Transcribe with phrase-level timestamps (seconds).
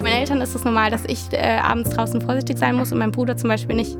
[0.00, 2.96] Für meine Eltern ist es normal, dass ich äh, abends draußen vorsichtig sein muss und
[2.96, 3.98] mein Bruder zum Beispiel nicht.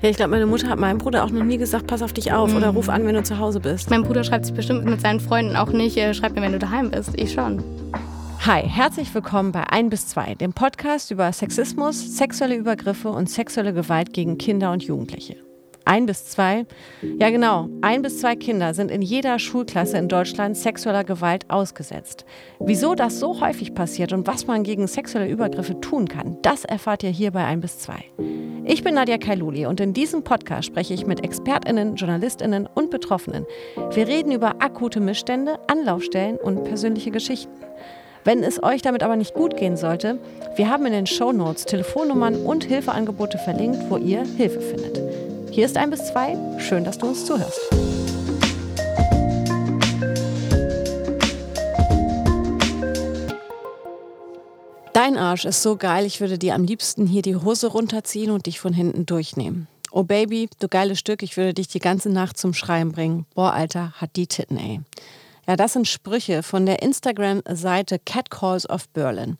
[0.00, 2.32] Ja, ich glaube, meine Mutter hat meinem Bruder auch noch nie gesagt, pass auf dich
[2.32, 2.56] auf mhm.
[2.56, 3.90] oder ruf an, wenn du zu Hause bist.
[3.90, 6.58] Mein Bruder schreibt sich bestimmt mit seinen Freunden auch nicht, äh, schreib mir, wenn du
[6.58, 7.10] daheim bist.
[7.14, 7.62] Ich schon.
[8.46, 13.74] Hi, herzlich willkommen bei 1 bis 2, dem Podcast über Sexismus, sexuelle Übergriffe und sexuelle
[13.74, 15.36] Gewalt gegen Kinder und Jugendliche.
[15.88, 16.66] Ein bis zwei,
[17.00, 22.24] ja genau, ein bis zwei Kinder sind in jeder Schulklasse in Deutschland sexueller Gewalt ausgesetzt.
[22.58, 27.04] Wieso das so häufig passiert und was man gegen sexuelle Übergriffe tun kann, das erfahrt
[27.04, 28.04] ihr hier bei ein bis zwei.
[28.64, 33.46] Ich bin Nadja Kailuli und in diesem Podcast spreche ich mit ExpertInnen, JournalistInnen und Betroffenen.
[33.92, 37.54] Wir reden über akute Missstände, Anlaufstellen und persönliche Geschichten.
[38.24, 40.18] Wenn es euch damit aber nicht gut gehen sollte,
[40.56, 45.25] wir haben in den Show Notes Telefonnummern und Hilfeangebote verlinkt, wo ihr Hilfe findet.
[45.56, 46.36] Hier ist ein bis zwei.
[46.58, 47.58] Schön, dass du uns zuhörst.
[54.92, 58.44] Dein Arsch ist so geil, ich würde dir am liebsten hier die Hose runterziehen und
[58.44, 59.66] dich von hinten durchnehmen.
[59.90, 63.24] Oh Baby, du geiles Stück, ich würde dich die ganze Nacht zum Schreien bringen.
[63.34, 64.82] Boah, Alter, hat die Titten, ey.
[65.48, 69.38] Ja, das sind Sprüche von der Instagram-Seite Catcalls of Berlin.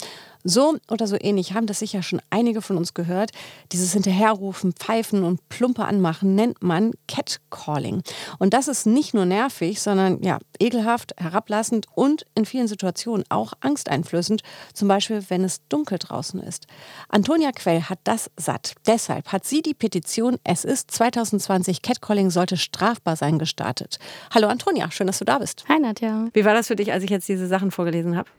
[0.49, 3.33] So oder so ähnlich haben das sicher schon einige von uns gehört.
[3.73, 8.03] Dieses Hinterherrufen, Pfeifen und Plumpe anmachen nennt man Catcalling.
[8.39, 13.55] Und das ist nicht nur nervig, sondern ja, ekelhaft, herablassend und in vielen Situationen auch
[13.59, 14.43] angsteinflößend.
[14.73, 16.69] Zum Beispiel, wenn es dunkel draußen ist.
[17.09, 18.75] Antonia Quell hat das satt.
[18.87, 23.99] Deshalb hat sie die Petition Es ist 2020 Catcalling sollte strafbar sein gestartet.
[24.33, 25.65] Hallo Antonia, schön, dass du da bist.
[25.69, 26.29] Hi Nadja.
[26.33, 28.31] Wie war das für dich, als ich jetzt diese Sachen vorgelesen habe?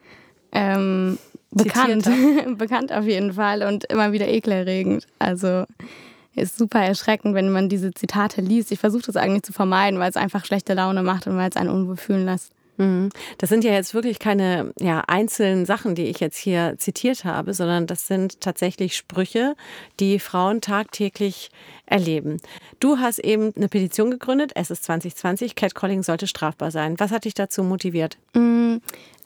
[0.54, 1.18] Ähm,
[1.52, 2.10] bekannt.
[2.58, 5.08] bekannt auf jeden Fall und immer wieder ekelerregend.
[5.20, 5.66] Also
[6.36, 8.72] ist super erschreckend, wenn man diese Zitate liest.
[8.72, 11.56] Ich versuche das eigentlich zu vermeiden, weil es einfach schlechte Laune macht und weil es
[11.56, 12.52] einen unwohl fühlen lässt.
[12.78, 13.10] Mhm.
[13.40, 17.54] Das sind ja jetzt wirklich keine ja, einzelnen Sachen, die ich jetzt hier zitiert habe,
[17.54, 19.56] sondern das sind tatsächlich Sprüche,
[20.00, 21.50] die Frauen tagtäglich
[21.88, 22.38] erleben.
[22.80, 27.00] Du hast eben eine Petition gegründet, es ist 2020, Catcalling sollte strafbar sein.
[27.00, 28.18] Was hat dich dazu motiviert?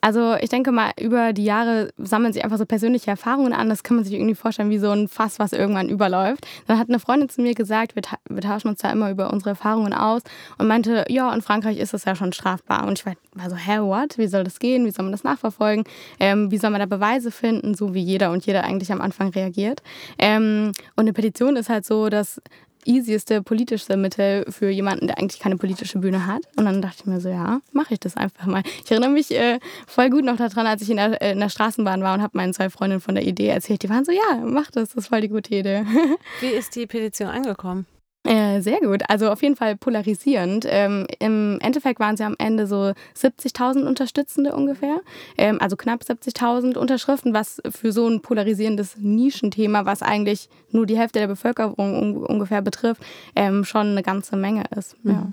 [0.01, 3.69] Also ich denke mal, über die Jahre sammeln sich einfach so persönliche Erfahrungen an.
[3.69, 6.47] Das kann man sich irgendwie vorstellen wie so ein Fass, was irgendwann überläuft.
[6.66, 9.31] Dann hat eine Freundin zu mir gesagt, wir, ta wir tauschen uns da immer über
[9.31, 10.23] unsere Erfahrungen aus
[10.57, 12.88] und meinte, ja, in Frankreich ist das ja schon strafbar.
[12.88, 14.17] Und ich war so, hä, what?
[14.17, 14.85] Wie soll das gehen?
[14.85, 15.85] Wie soll man das nachverfolgen?
[16.19, 17.75] Ähm, wie soll man da Beweise finden?
[17.75, 19.84] So wie jeder und jeder eigentlich am Anfang reagiert.
[20.17, 22.41] Ähm, und eine Petition ist halt so, dass
[22.85, 26.41] easieste politische Mittel für jemanden, der eigentlich keine politische Bühne hat.
[26.55, 28.63] Und dann dachte ich mir so, ja, mache ich das einfach mal.
[28.83, 31.49] Ich erinnere mich äh, voll gut noch daran, als ich in der, äh, in der
[31.49, 33.83] Straßenbahn war und habe meinen zwei Freundinnen von der Idee erzählt.
[33.83, 35.85] Die waren so, ja, mach das, das ist voll die gute Idee.
[36.39, 37.85] Wie ist die Petition angekommen?
[38.23, 39.01] Äh, sehr gut.
[39.07, 40.65] Also auf jeden Fall polarisierend.
[40.69, 45.01] Ähm, Im Endeffekt waren ja am Ende so 70.000 Unterstützende ungefähr.
[45.37, 50.97] Ähm, also knapp 70.000 Unterschriften, was für so ein polarisierendes Nischenthema, was eigentlich nur die
[50.97, 53.01] Hälfte der Bevölkerung un ungefähr betrifft,
[53.35, 55.03] ähm, schon eine ganze Menge ist.
[55.03, 55.11] Mhm.
[55.11, 55.31] Ja.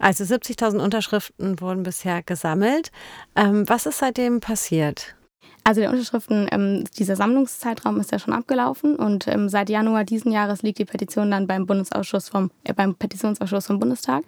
[0.00, 2.90] Also 70.000 Unterschriften wurden bisher gesammelt.
[3.36, 5.14] Ähm, was ist seitdem passiert?
[5.64, 10.32] Also der Unterschriften, ähm, dieser Sammlungszeitraum ist ja schon abgelaufen und ähm, seit Januar diesen
[10.32, 14.24] Jahres liegt die Petition dann beim Bundesausschuss vom, äh, beim Petitionsausschuss vom Bundestag.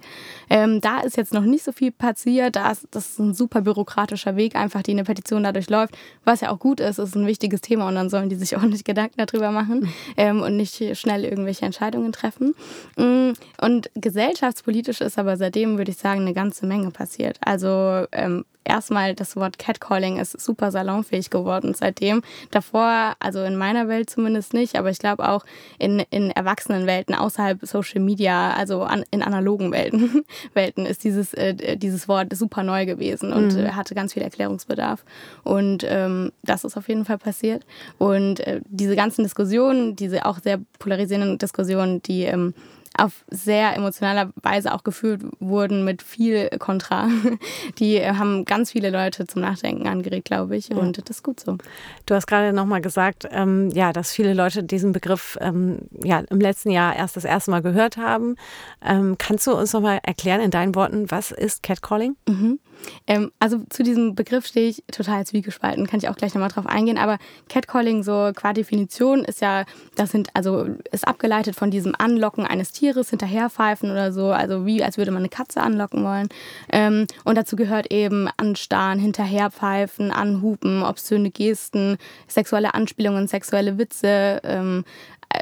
[0.50, 2.56] Ähm, da ist jetzt noch nicht so viel passiert.
[2.56, 6.42] Da ist, das ist ein super bürokratischer Weg, einfach die eine Petition dadurch läuft, was
[6.42, 8.84] ja auch gut ist, ist ein wichtiges Thema und dann sollen die sich auch nicht
[8.84, 12.54] Gedanken darüber machen ähm, und nicht schnell irgendwelche Entscheidungen treffen.
[12.97, 17.38] Mm, und gesellschaftspolitisch ist aber seitdem, würde ich sagen, eine ganze Menge passiert.
[17.41, 22.22] Also ähm, erstmal das Wort Catcalling ist super salonfähig geworden seitdem.
[22.50, 25.44] Davor, also in meiner Welt zumindest nicht, aber ich glaube auch
[25.78, 30.25] in, in Erwachsenenwelten außerhalb Social Media, also an, in analogen Welten,
[30.55, 33.77] Welten ist dieses, äh, dieses Wort super neu gewesen und mhm.
[33.77, 35.05] hatte ganz viel Erklärungsbedarf.
[35.44, 37.65] Und ähm, das ist auf jeden Fall passiert.
[37.99, 42.54] Und äh, diese ganzen Diskussionen, diese auch sehr polarisierenden Diskussionen, die ähm,
[42.98, 47.08] auf sehr emotionaler Weise auch geführt wurden mit viel Kontra.
[47.78, 50.70] Die haben ganz viele Leute zum Nachdenken angeregt, glaube ich.
[50.70, 51.59] Und das ist gut so.
[52.06, 56.41] Du hast gerade nochmal gesagt, ähm, ja, dass viele Leute diesen Begriff ähm, ja, im
[56.41, 58.36] letzten Jahr erst das erste Mal gehört haben.
[58.84, 62.16] Ähm, kannst du uns nochmal erklären in deinen Worten, was ist Catcalling?
[62.28, 62.59] Mhm.
[63.06, 66.66] Ähm, also zu diesem Begriff stehe ich total zwiegespalten, kann ich auch gleich nochmal drauf
[66.66, 66.98] eingehen.
[66.98, 67.18] Aber
[67.48, 69.65] Catcalling, so qua Definition, ist ja,
[69.97, 74.83] das sind, also ist abgeleitet von diesem Anlocken eines Tieres, hinterherpfeifen oder so, also wie
[74.83, 76.29] als würde man eine Katze anlocken wollen.
[76.71, 81.97] Ähm, und dazu gehört eben Anstarren, hinterherpfeifen, Anhupen, obszöne Gesten,
[82.27, 84.84] sexuelle Anspielungen, sexuelle Witze, ähm,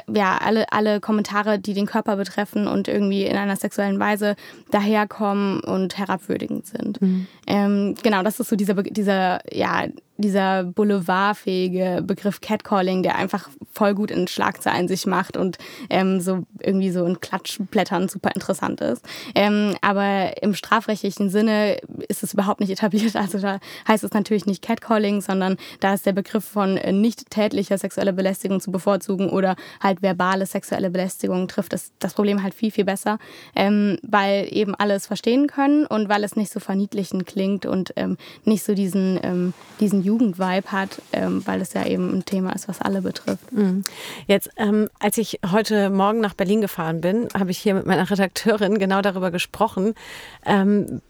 [0.07, 4.35] ja, alle, alle Kommentare, die den Körper betreffen und irgendwie in einer sexuellen Weise
[4.69, 7.01] daherkommen und herabwürdigend sind.
[7.01, 7.27] Mhm.
[7.47, 9.85] Ähm, genau, das ist so dieser, dieser, ja,
[10.21, 15.57] dieser boulevardfähige Begriff Catcalling, der einfach voll gut in Schlagzeilen sich macht und
[15.89, 19.05] ähm, so irgendwie so in Klatschblättern super interessant ist.
[19.35, 21.77] Ähm, aber im strafrechtlichen Sinne
[22.07, 23.15] ist es überhaupt nicht etabliert.
[23.21, 27.29] Also da heißt es natürlich nicht Catcalling, sondern da ist der Begriff von äh, nicht
[27.29, 32.53] tätlicher sexueller Belästigung zu bevorzugen oder halt verbale sexuelle Belästigung trifft das, das Problem halt
[32.53, 33.19] viel, viel besser,
[33.55, 37.93] ähm, weil eben alle es verstehen können und weil es nicht so verniedlichen klingt und
[37.95, 42.53] ähm, nicht so diesen, ähm, diesen Jugendvibe hat, ähm, weil es ja eben ein Thema
[42.53, 43.51] ist, was alle betrifft.
[43.51, 43.83] Mhm.
[44.27, 48.09] Jetzt, ähm, als ich heute Morgen nach Berlin gefahren bin, habe ich hier mit meiner
[48.09, 49.95] Redakteurin genau darüber gesprochen,
[50.45, 51.01] ähm,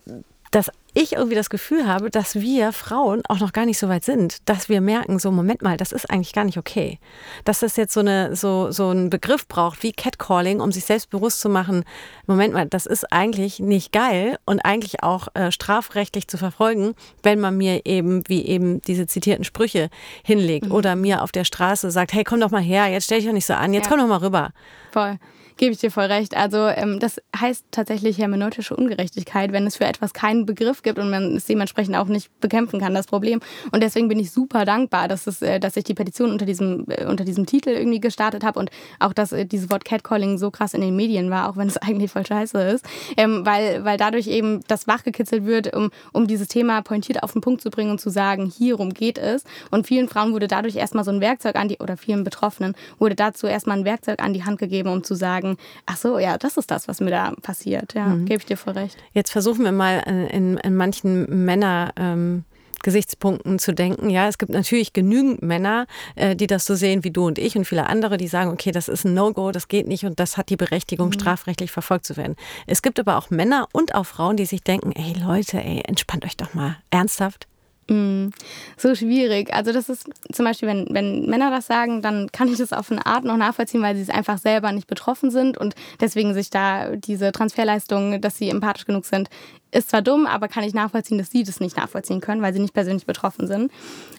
[0.52, 4.04] dass ich irgendwie das Gefühl habe, dass wir Frauen auch noch gar nicht so weit
[4.04, 7.00] sind, dass wir merken, so Moment mal, das ist eigentlich gar nicht okay.
[7.46, 11.10] Dass das jetzt so, eine, so, so einen Begriff braucht wie Catcalling, um sich selbst
[11.10, 11.86] bewusst zu machen,
[12.28, 16.94] Moment mal, das ist eigentlich nicht geil und eigentlich auch äh, strafrechtlich zu verfolgen,
[17.24, 19.90] wenn man mir eben, wie eben diese zitierten Sprüche
[20.24, 20.74] hinlegt mhm.
[20.74, 23.34] oder mir auf der Straße sagt, hey, komm doch mal her, jetzt stell dich doch
[23.34, 23.90] nicht so an, jetzt ja.
[23.92, 24.52] komm doch mal rüber.
[24.92, 25.18] Voll.
[25.62, 26.36] Gebe ich dir voll recht.
[26.36, 31.12] Also ähm, das heißt tatsächlich hermeneutische Ungerechtigkeit, wenn es für etwas keinen Begriff gibt und
[31.12, 33.42] man es dementsprechend auch nicht bekämpfen kann, das Problem.
[33.72, 36.88] Und deswegen bin ich super dankbar, dass, es, äh, dass ich die Petition unter diesem,
[36.90, 40.50] äh, unter diesem Titel irgendwie gestartet habe und auch, dass äh, dieses Wort Catcalling so
[40.50, 42.84] krass in den Medien war, auch wenn es eigentlich voll scheiße ist.
[43.16, 47.42] Ähm, weil, weil dadurch eben das wachgekitzelt wird, um, um dieses Thema pointiert auf den
[47.42, 49.44] Punkt zu bringen und zu sagen, hierum geht es.
[49.70, 53.14] Und vielen Frauen wurde dadurch erstmal so ein Werkzeug an die, oder vielen Betroffenen wurde
[53.14, 56.38] dazu erstmal ein Werkzeug an die Hand gegeben, um zu sagen, sagen, ach so, ja,
[56.38, 57.94] das ist das, was mir da passiert.
[57.94, 58.26] Ja, mhm.
[58.26, 58.98] gebe ich dir voll recht.
[59.14, 60.00] Jetzt versuchen wir mal
[60.32, 61.94] in, in manchen Männer.
[61.98, 62.44] Ähm
[62.84, 64.10] Gesichtspunkten zu denken.
[64.10, 67.56] Ja, es gibt natürlich genügend Männer, äh, die das so sehen wie du und ich
[67.56, 70.36] und viele andere, die sagen, okay, das ist ein No-Go, das geht nicht und das
[70.36, 71.14] hat die Berechtigung, mhm.
[71.14, 72.36] strafrechtlich verfolgt zu werden.
[72.66, 76.26] Es gibt aber auch Männer und auch Frauen, die sich denken, ey Leute, ey, entspannt
[76.26, 76.78] euch doch mal.
[76.90, 77.46] Ernsthaft?
[77.90, 78.30] Mm,
[78.78, 79.54] so schwierig.
[79.54, 82.92] Also das ist zum Beispiel, wenn, wenn Männer das sagen, dann kann ich das auf
[82.92, 86.50] eine Art noch nachvollziehen, weil sie es einfach selber nicht betroffen sind und deswegen sich
[86.50, 89.30] da diese Transferleistung, dass sie empathisch genug sind,
[89.72, 92.60] ist zwar dumm, aber kann ich nachvollziehen, dass sie das nicht nachvollziehen können, weil sie
[92.60, 93.72] nicht persönlich betroffen sind.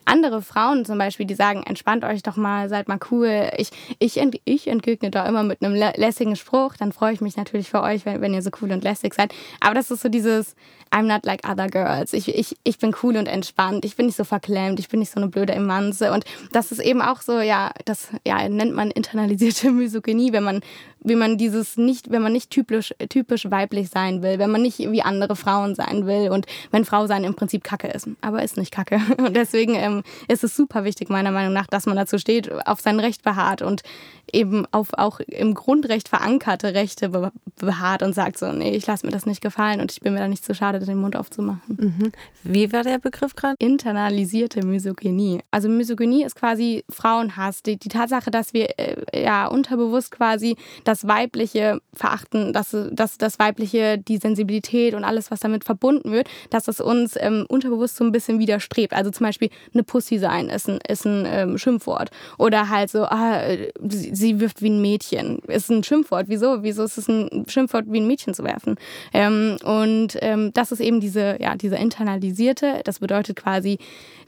[0.04, 3.50] Andere Frauen zum Beispiel, die sagen, entspannt euch doch mal, seid mal cool.
[3.56, 6.74] Ich, ich, ich entgegne da immer mit einem lässigen Spruch.
[6.76, 9.32] Dann freue ich mich natürlich für euch, wenn, wenn ihr so cool und lässig seid.
[9.60, 10.56] Aber das ist so dieses,
[10.92, 12.12] I'm not like other girls.
[12.12, 13.84] Ich, ich, ich bin cool und entspannt.
[13.84, 14.78] Ich bin nicht so verklemmt.
[14.78, 16.12] Ich bin nicht so eine blöde Emanze.
[16.12, 20.60] Und das ist eben auch so, ja, das ja, nennt man internalisierte Misogynie, wenn man,
[21.04, 24.78] wie man dieses nicht, wenn man nicht typisch, typisch weiblich sein will, wenn man nicht
[24.78, 28.08] wie andere Frauen sein will und wenn Frau sein im Prinzip Kacke ist.
[28.20, 29.00] Aber ist nicht Kacke.
[29.18, 32.80] Und deswegen ähm, ist es super wichtig, meiner Meinung nach, dass man dazu steht, auf
[32.80, 33.82] sein Recht beharrt und
[34.32, 37.10] eben auf auch im Grundrecht verankerte Rechte
[37.56, 40.20] beharrt und sagt so, nee, ich lasse mir das nicht gefallen und ich bin mir
[40.20, 41.60] da nicht zu schade, den Mund aufzumachen.
[41.68, 42.12] Mhm.
[42.42, 43.56] Wie war der Begriff gerade?
[43.58, 45.40] Internalisierte Misogynie.
[45.50, 47.62] Also Misogynie ist quasi Frauenhass.
[47.62, 53.38] Die, die Tatsache, dass wir äh, ja unterbewusst quasi das Weibliche verachten, dass, dass das
[53.38, 58.04] Weibliche, die Sensibilität und alles, was damit verbunden wird, dass es uns ähm, unterbewusst so
[58.04, 58.92] ein bisschen widerstrebt.
[58.92, 62.10] Also zum Beispiel eine Pussy sein ist ein, ist ein ähm, Schimpfwort.
[62.38, 63.40] Oder halt so, ah,
[63.80, 65.38] sie, sie wirft wie ein Mädchen.
[65.48, 66.26] Ist ein Schimpfwort.
[66.28, 66.62] Wieso?
[66.62, 68.76] Wieso ist es ein Schimpfwort, wie ein Mädchen zu werfen?
[69.12, 73.78] Ähm, und ähm, das ist eben diese, ja, diese internalisierte, das bedeutet quasi,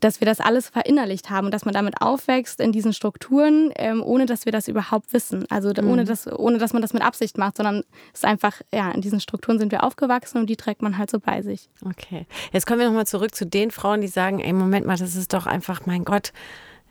[0.01, 4.03] dass wir das alles verinnerlicht haben und dass man damit aufwächst in diesen Strukturen, ähm,
[4.03, 5.47] ohne dass wir das überhaupt wissen.
[5.49, 5.91] Also mhm.
[5.91, 7.83] ohne, dass, ohne dass man das mit Absicht macht, sondern
[8.13, 11.11] es ist einfach, ja, in diesen Strukturen sind wir aufgewachsen und die trägt man halt
[11.11, 11.69] so bei sich.
[11.85, 12.27] Okay.
[12.53, 15.33] Jetzt kommen wir nochmal zurück zu den Frauen, die sagen, ey, Moment mal, das ist
[15.33, 16.33] doch einfach, mein Gott,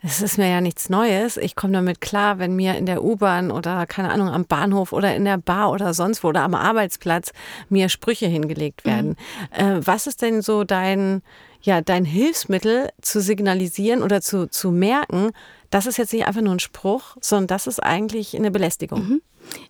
[0.06, 1.38] es ist mir ja nichts Neues.
[1.38, 5.16] Ich komme damit klar, wenn mir in der U-Bahn oder keine Ahnung am Bahnhof oder
[5.16, 7.32] in der Bar oder sonst wo oder am Arbeitsplatz
[7.70, 8.90] mir Sprüche hingelegt mhm.
[8.90, 9.16] werden.
[9.58, 9.66] Mhm.
[9.66, 11.22] Äh, was ist denn so dein,
[11.62, 15.32] ja, dein Hilfsmittel zu signalisieren oder zu, zu merken,
[15.74, 19.00] das ist jetzt nicht einfach nur ein Spruch, sondern das ist eigentlich eine Belästigung?
[19.00, 19.22] Mhm.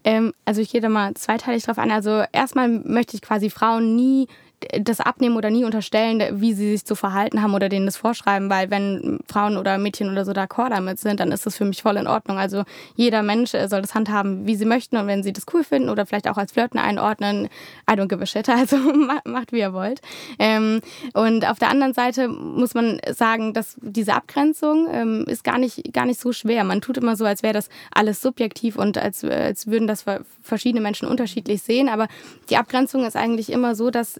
[0.03, 1.91] Ähm, also ich gehe da mal zweiteilig drauf an.
[1.91, 4.27] Also erstmal möchte ich quasi Frauen nie
[4.79, 8.50] das abnehmen oder nie unterstellen, wie sie sich zu verhalten haben oder denen das vorschreiben,
[8.50, 11.82] weil wenn Frauen oder Mädchen oder so d'accord damit sind, dann ist das für mich
[11.82, 12.38] voll in Ordnung.
[12.38, 12.63] Also
[12.96, 15.89] jeder Mensch äh, soll das handhaben, wie sie möchten und wenn sie das cool finden
[15.89, 17.50] oder vielleicht auch als Flirten einordnen,
[17.89, 18.77] I don't give a shit, also
[19.24, 20.01] macht wie ihr wollt.
[20.39, 20.82] Ähm,
[21.13, 25.93] und auf der anderen Seite muss man sagen, dass diese Abgrenzung ähm, ist gar nicht,
[25.93, 26.63] gar nicht so schwer.
[26.63, 30.05] Man tut immer so, als wäre das alles subjektiv und als, als würden das
[30.41, 32.08] verschiedene Menschen unterschiedlich sehen, aber
[32.50, 34.20] die Abgrenzung ist eigentlich immer so, dass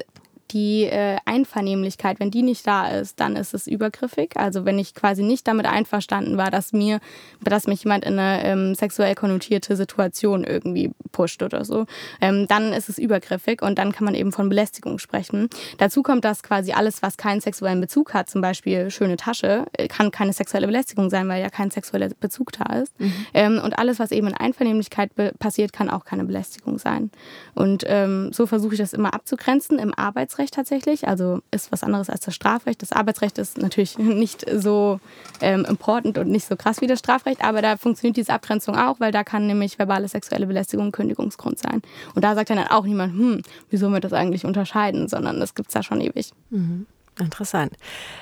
[0.54, 4.38] die äh, Einvernehmlichkeit, wenn die nicht da ist, dann ist es übergriffig.
[4.38, 7.00] Also wenn ich quasi nicht damit einverstanden war, dass mir,
[7.42, 11.86] dass mich jemand in eine ähm, sexuell konnotierte Situation irgendwie pusht oder so,
[12.22, 15.50] ähm, dann ist es übergriffig und dann kann man eben von Belästigung sprechen.
[15.80, 19.88] Dazu kommt, dass quasi alles, was keinen sexuellen Bezug hat, zum Beispiel schöne Tasche, äh,
[19.88, 23.00] kann keine sexuelle Belästigung sein, weil ja kein sexueller Bezug da ist.
[23.00, 23.14] Mhm.
[23.34, 27.10] Ähm, und alles, was eben in Einvernehmlichkeit passiert, kann auch keine Belästigung sein.
[27.56, 31.08] Und ähm, so versuche ich das immer abzugrenzen im Arbeitsrecht tatsächlich.
[31.08, 32.82] Also ist was anderes als das Strafrecht.
[32.82, 35.00] Das Arbeitsrecht ist natürlich nicht so
[35.42, 39.00] ähm, important und nicht so krass wie das Strafrecht, aber da funktioniert diese Abgrenzung auch,
[39.00, 41.82] weil da kann nämlich verbale sexuelle Belästigung Kündigungsgrund sein.
[42.16, 45.70] Und da sagt dann auch niemand, hm, wieso wir das eigentlich unterscheiden, sondern das gibt
[45.70, 46.32] es da schon ewig.
[46.50, 46.86] Mhm.
[47.20, 47.74] Interessant.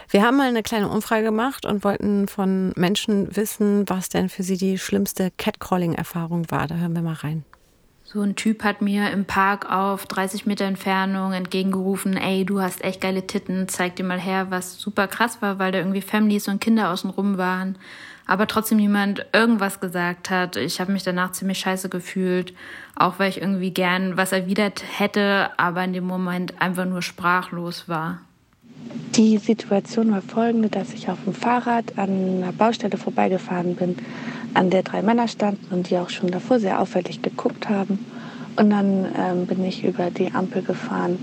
[0.10, 4.44] Wir haben mal eine kleine Umfrage gemacht und wollten von Menschen wissen, was denn für
[4.44, 6.68] sie die schlimmste Catcalling-Erfahrung war.
[6.68, 7.46] Da hören wir mal rein.
[8.13, 12.84] So ein Typ hat mir im Park auf 30 Meter Entfernung entgegengerufen, ey, du hast
[12.84, 16.50] echt geile Titten, zeig dir mal her, was super krass war, weil da irgendwie Families
[16.50, 17.77] und Kinder außenrum waren,
[18.27, 20.58] aber trotzdem niemand irgendwas gesagt hat.
[20.58, 22.53] Ich habe mich danach ziemlich scheiße gefühlt,
[22.98, 27.88] auch weil ich irgendwie gern was erwidert hätte, aber in dem Moment einfach nur sprachlos
[27.88, 28.20] war.
[29.16, 32.10] Die Situation war folgende, dass ich auf dem Fahrrad an
[32.44, 33.98] einer Baustelle vorbeigefahren bin,
[34.54, 38.06] an der drei Männer standen und die auch schon davor sehr auffällig geguckt haben.
[38.56, 41.18] Und dann ähm, bin ich über die Ampel gefahren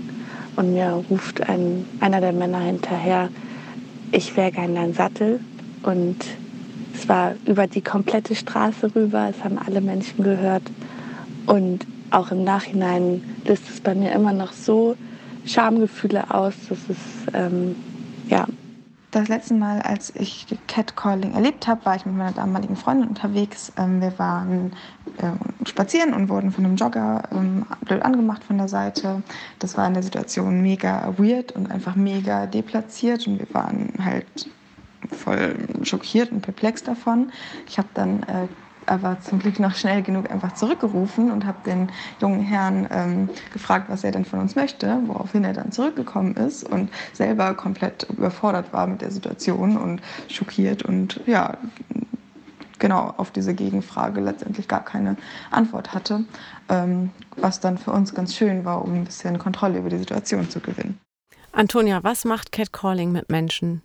[0.55, 3.29] und mir ruft ein, einer der Männer hinterher,
[4.11, 5.39] ich wäre gerne dein Sattel.
[5.83, 6.17] Und
[6.93, 10.63] es war über die komplette Straße rüber, es haben alle Menschen gehört.
[11.45, 14.95] Und auch im Nachhinein löst es bei mir immer noch so
[15.49, 16.53] Schamgefühle aus.
[16.69, 17.75] Das ist, ähm,
[18.27, 18.45] ja.
[19.11, 23.71] Das letzte Mal, als ich Catcalling erlebt habe, war ich mit meiner damaligen Freundin unterwegs.
[23.75, 24.73] Ähm, wir waren
[25.19, 29.23] ähm, spazieren und wurden von einem Jogger ähm, blöd angemacht von der Seite.
[29.57, 34.49] Das war in der Situation mega weird und einfach mega deplatziert und wir waren halt
[35.11, 37.31] voll schockiert und perplex davon.
[37.67, 38.47] Ich habe dann äh,
[38.89, 43.85] aber zum Glück noch schnell genug einfach zurückgerufen und habe den jungen Herrn ähm, gefragt,
[43.89, 48.73] was er denn von uns möchte, woraufhin er dann zurückgekommen ist und selber komplett überfordert
[48.73, 51.57] war mit der Situation und schockiert und ja,
[52.79, 55.17] genau auf diese Gegenfrage letztendlich gar keine
[55.51, 56.23] Antwort hatte,
[56.69, 60.49] ähm, was dann für uns ganz schön war, um ein bisschen Kontrolle über die Situation
[60.49, 60.99] zu gewinnen.
[61.51, 63.81] Antonia, was macht Catcalling mit Menschen?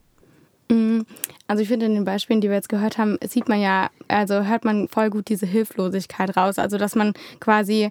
[0.69, 1.01] Mm,
[1.47, 4.45] also ich finde in den Beispielen, die wir jetzt gehört haben, sieht man ja, also
[4.45, 6.59] hört man voll gut diese Hilflosigkeit raus.
[6.59, 7.91] Also dass man quasi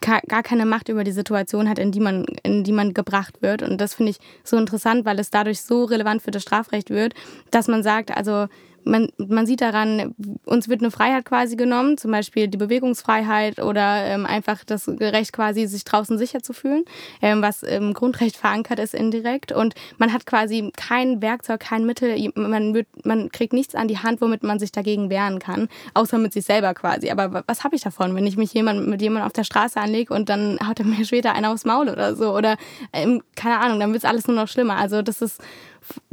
[0.00, 3.62] gar keine Macht über die Situation hat, in die man, in die man gebracht wird.
[3.62, 7.14] Und das finde ich so interessant, weil es dadurch so relevant für das Strafrecht wird,
[7.50, 8.46] dass man sagt, also
[8.86, 10.14] man, man sieht daran,
[10.44, 15.32] uns wird eine Freiheit quasi genommen, zum Beispiel die Bewegungsfreiheit oder ähm, einfach das Recht
[15.32, 16.84] quasi, sich draußen sicher zu fühlen,
[17.20, 19.50] ähm, was im Grundrecht verankert ist indirekt.
[19.52, 23.98] Und man hat quasi kein Werkzeug, kein Mittel, man, wird, man kriegt nichts an die
[23.98, 27.10] Hand, womit man sich dagegen wehren kann, außer mit sich selber quasi.
[27.10, 30.14] Aber was habe ich davon, wenn ich mich jemand, mit jemandem auf der Straße anlege
[30.14, 32.34] und dann haut er mir später einer aufs Maul oder so?
[32.34, 32.56] Oder
[32.92, 34.76] ähm, keine Ahnung, dann wird es alles nur noch schlimmer.
[34.76, 35.42] Also das ist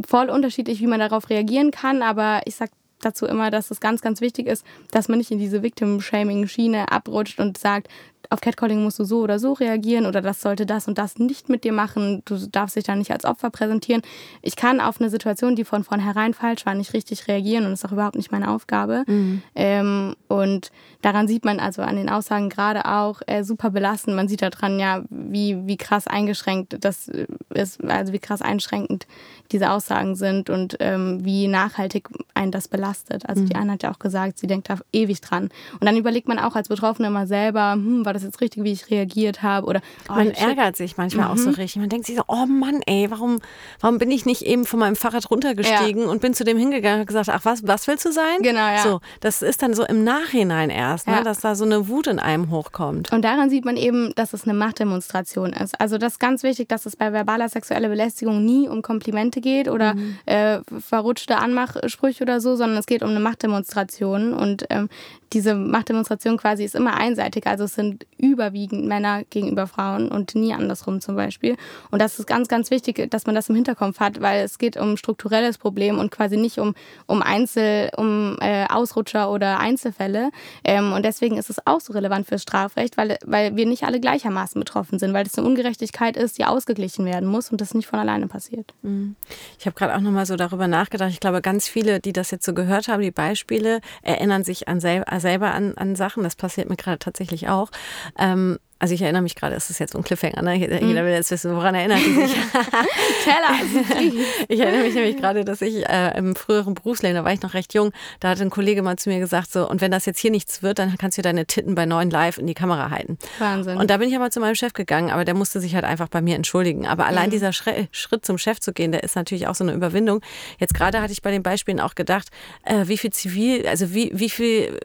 [0.06, 2.70] voll unterschiedlich, wie man darauf reagieren kann, aber ich sag
[3.01, 7.39] dazu immer, dass es ganz, ganz wichtig ist, dass man nicht in diese Victim-Shaming-Schiene abrutscht
[7.39, 7.88] und sagt,
[8.33, 11.49] auf Catcalling musst du so oder so reagieren oder das sollte das und das nicht
[11.49, 12.23] mit dir machen.
[12.25, 14.01] Du darfst dich da nicht als Opfer präsentieren.
[14.41, 17.81] Ich kann auf eine Situation, die von vornherein falsch war, nicht richtig reagieren und das
[17.81, 19.03] ist auch überhaupt nicht meine Aufgabe.
[19.05, 19.43] Mhm.
[19.53, 20.71] Ähm, und
[21.03, 24.15] daran sieht man also an den Aussagen gerade auch äh, super belastend.
[24.15, 27.11] Man sieht daran ja, wie, wie krass eingeschränkt das
[27.53, 29.05] ist, also wie krass einschränkend
[29.51, 33.29] diese Aussagen sind und ähm, wie nachhaltig einen das belastet.
[33.29, 33.49] Also mhm.
[33.49, 35.49] die eine hat ja auch gesagt, sie denkt da ewig dran.
[35.73, 38.72] Und dann überlegt man auch als Betroffene immer selber, hm, war das jetzt richtig, wie
[38.72, 39.68] ich reagiert habe?
[39.68, 41.32] Oder oh, man ärgert sich manchmal mhm.
[41.32, 41.56] auch so mhm.
[41.56, 41.82] richtig.
[41.82, 43.39] Man denkt sich so, oh Mann, ey, warum,
[43.80, 46.10] warum bin ich nicht eben von meinem Fahrrad runtergestiegen ja.
[46.10, 48.42] und bin zu dem hingegangen und gesagt, ach was, was willst du sein?
[48.42, 48.84] Genau, ja.
[48.84, 51.24] So, das ist dann so im Nachhinein erst, ne, ja.
[51.24, 53.12] dass da so eine Wut in einem hochkommt.
[53.12, 55.80] Und daran sieht man eben, dass es eine Machtdemonstration ist.
[55.80, 59.68] Also das ist ganz wichtig, dass es bei verbaler sexueller Belästigung nie um Komplimente geht
[59.68, 60.18] oder mhm.
[60.25, 64.89] äh, verrutschte Anmachsprüche oder so, sondern es geht um eine Machtdemonstration und ähm,
[65.34, 67.48] diese Machtdemonstration quasi ist immer einseitig.
[67.48, 71.58] Also es sind überwiegend Männer gegenüber Frauen und nie andersrum zum Beispiel.
[71.91, 74.77] Und das ist ganz, ganz wichtig, dass man das im Hinterkopf hat, weil es geht
[74.77, 76.75] um strukturelles Problem und quasi nicht um,
[77.08, 80.32] um Einzel, um äh, Ausrutscher oder Einzelfälle.
[80.63, 84.00] Ähm, und deswegen ist es auch so relevant fürs Strafrecht, weil, weil wir nicht alle
[84.00, 87.88] gleichermaßen betroffen sind, weil es eine Ungerechtigkeit ist, die ausgeglichen werden muss und das nicht
[87.88, 88.74] von alleine passiert.
[88.82, 89.15] Mhm.
[89.60, 91.12] Ich habe gerade auch nochmal so darüber nachgedacht.
[91.12, 94.79] Ich glaube, ganz viele, die das jetzt so gehört haben, die Beispiele, erinnern sich an
[94.79, 97.72] selber selber an, an Sachen, das passiert mir gerade tatsächlich auch.
[98.17, 100.55] Ähm, Also ich erinnere mich gerade, das ist jetzt so ein Cliffhanger, ne?
[100.57, 101.05] Jeder mhm.
[101.05, 102.33] will jetzt wissen, woran erinnert die sich.
[103.23, 104.03] Teller.
[104.49, 107.53] ich erinnere mich nämlich gerade, dass ich äh, im früheren Berufsleben, da war ich noch
[107.53, 110.19] recht jung, da hat ein Kollege mal zu mir gesagt, so, und wenn das jetzt
[110.19, 113.17] hier nichts wird, dann kannst du deine Titten bei neuen Live in die Kamera halten.
[113.39, 113.77] Wahnsinn.
[113.77, 116.09] Und da bin ich aber zu meinem Chef gegangen, aber der musste sich halt einfach
[116.09, 116.85] bei mir entschuldigen.
[116.85, 117.31] Aber allein mhm.
[117.31, 120.19] dieser Schritt zum Chef zu gehen, der ist natürlich auch so eine Überwindung.
[120.59, 122.27] Jetzt gerade hatte ich bei den Beispielen auch gedacht,
[122.63, 124.77] äh, wie viel Zivil, also wie, wie viel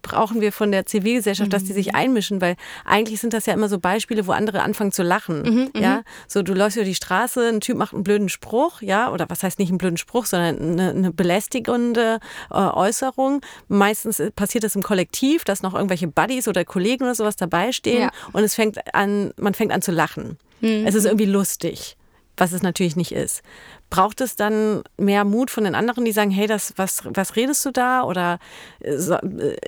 [0.00, 1.52] brauchen wir von der Zivilgesellschaft, mhm.
[1.52, 1.96] dass die sich mhm.
[1.96, 2.56] einmischen, weil
[2.86, 5.42] eigentlich sind das ja immer so Beispiele, wo andere anfangen zu lachen.
[5.42, 8.82] Mhm, mhm, ja, so du läufst über die Straße, ein Typ macht einen blöden Spruch,
[8.82, 12.18] ja, oder was heißt nicht einen blöden Spruch, sondern eine, eine belästigende
[12.50, 13.40] äh, Äußerung.
[13.68, 18.02] Meistens passiert das im Kollektiv, dass noch irgendwelche Buddies oder Kollegen oder sowas dabei stehen
[18.02, 18.10] ja.
[18.32, 20.38] und es fängt an, man fängt an zu lachen.
[20.60, 20.86] Mhm.
[20.86, 21.96] Es ist irgendwie lustig
[22.42, 23.42] was es natürlich nicht ist
[23.92, 27.64] braucht es dann mehr Mut von den anderen, die sagen, hey, das, was, was redest
[27.66, 28.04] du da?
[28.04, 28.38] Oder
[28.80, 28.94] äh,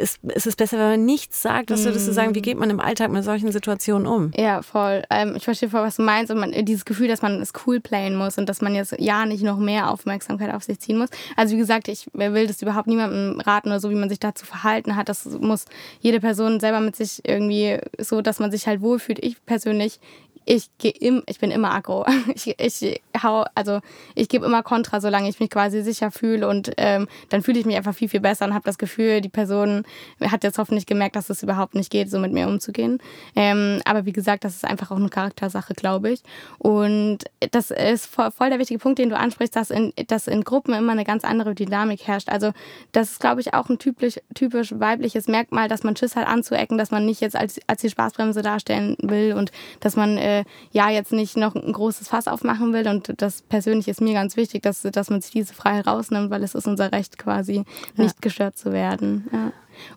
[0.01, 2.71] ist, ist es besser, wenn man nichts sagt, dass würdest du sagen, wie geht man
[2.71, 4.31] im Alltag mit solchen Situationen um?
[4.35, 5.03] Ja, voll.
[5.11, 6.33] Ähm, ich verstehe voll, was du meinst.
[6.33, 9.27] Und man, dieses Gefühl, dass man es cool playen muss und dass man jetzt ja
[9.27, 11.11] nicht noch mehr Aufmerksamkeit auf sich ziehen muss.
[11.37, 14.47] Also wie gesagt, ich will das überhaupt niemandem raten oder so, wie man sich dazu
[14.47, 15.11] verhalten hat.
[15.11, 15.67] Das muss
[16.01, 19.23] jede Person selber mit sich irgendwie so, dass man sich halt wohlfühlt.
[19.23, 20.01] Ich persönlich
[20.45, 22.05] ich gehe im, ich bin immer aggro.
[22.35, 23.81] Ich, ich hau, also
[24.15, 27.67] ich gebe immer Kontra, solange ich mich quasi sicher fühle und ähm, dann fühle ich
[27.67, 29.85] mich einfach viel, viel besser und habe das Gefühl, die Person
[30.21, 32.99] hat jetzt hoffentlich gemerkt, dass es überhaupt nicht geht, so mit mir umzugehen.
[33.37, 36.23] Ähm, aber wie gesagt, das ist einfach auch eine Charaktersache, glaube ich.
[36.59, 37.19] Und
[37.53, 40.75] das ist voll, voll, der wichtige Punkt, den du ansprichst, dass in, dass in Gruppen
[40.75, 42.29] immer eine ganz andere Dynamik herrscht.
[42.29, 42.53] Also
[42.93, 46.79] das ist, glaube ich, auch ein typisch, typisch weibliches Merkmal, dass man Schiss hat anzuecken,
[46.79, 50.34] dass man nicht jetzt als, als die Spaßbremse darstellen will und dass man äh,
[50.73, 52.89] ja jetzt nicht noch ein großes Fass aufmachen will.
[52.89, 56.43] Und das persönlich ist mir ganz wichtig, dass, dass man sich diese Freiheit rausnimmt, weil
[56.43, 57.65] es ist unser Recht quasi,
[57.97, 58.21] nicht ja.
[58.21, 59.29] gestört zu werden.
[59.33, 59.53] Ja.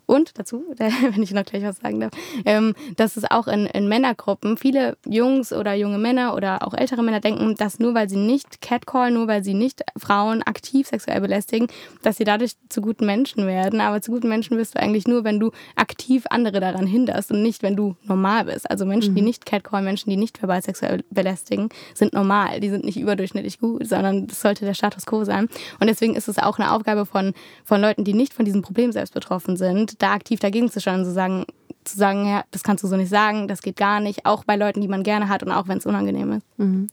[0.06, 2.12] Und dazu, wenn ich noch gleich was sagen darf,
[2.46, 7.04] ähm, dass es auch in, in Männergruppen viele Jungs oder junge Männer oder auch ältere
[7.04, 11.22] Männer denken, dass nur weil sie nicht catcallen, nur weil sie nicht Frauen aktiv sexuell
[11.22, 11.68] belästigen,
[12.02, 13.82] dass sie dadurch zu guten Menschen werden.
[13.82, 17.42] Aber zu guten Menschen wirst du eigentlich nur, wenn du aktiv andere daran hinderst und
[17.42, 18.70] nicht, wenn du normal bist.
[18.70, 19.18] Also Menschen, mhm.
[19.18, 22.60] die nicht catcallen, Menschen, die nicht verbal sexuell belästigen, sind normal.
[22.60, 25.48] Die sind nicht überdurchschnittlich gut, sondern das sollte der Status quo sein.
[25.80, 28.92] Und deswegen ist es auch eine Aufgabe von, von Leuten, die nicht von diesem Problem
[28.92, 31.46] selbst betroffen sind, sind, da aktiv dagegen zu schauen und zu sagen,
[31.88, 34.56] zu sagen, ja, das kannst du so nicht sagen, das geht gar nicht, auch bei
[34.56, 36.46] Leuten, die man gerne hat und auch wenn es unangenehm ist.
[36.58, 36.88] Mhm.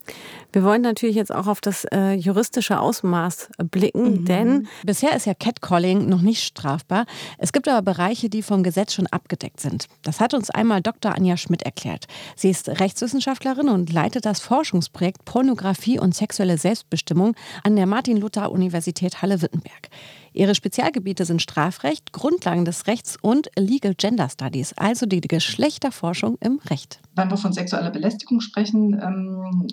[0.53, 4.25] Wir wollen natürlich jetzt auch auf das äh, juristische Ausmaß blicken, mhm.
[4.25, 7.07] denn bisher ist ja Catcalling noch nicht strafbar.
[7.38, 9.87] Es gibt aber Bereiche, die vom Gesetz schon abgedeckt sind.
[10.03, 11.14] Das hat uns einmal Dr.
[11.14, 12.07] Anja Schmidt erklärt.
[12.37, 19.88] Sie ist Rechtswissenschaftlerin und leitet das Forschungsprojekt Pornografie und sexuelle Selbstbestimmung an der Martin-Luther-Universität Halle-Wittenberg.
[20.35, 26.61] Ihre Spezialgebiete sind Strafrecht, Grundlagen des Rechts und Legal Gender Studies, also die Geschlechterforschung im
[26.68, 27.01] Recht.
[27.14, 29.68] Wenn wir von sexueller Belästigung sprechen, ähm,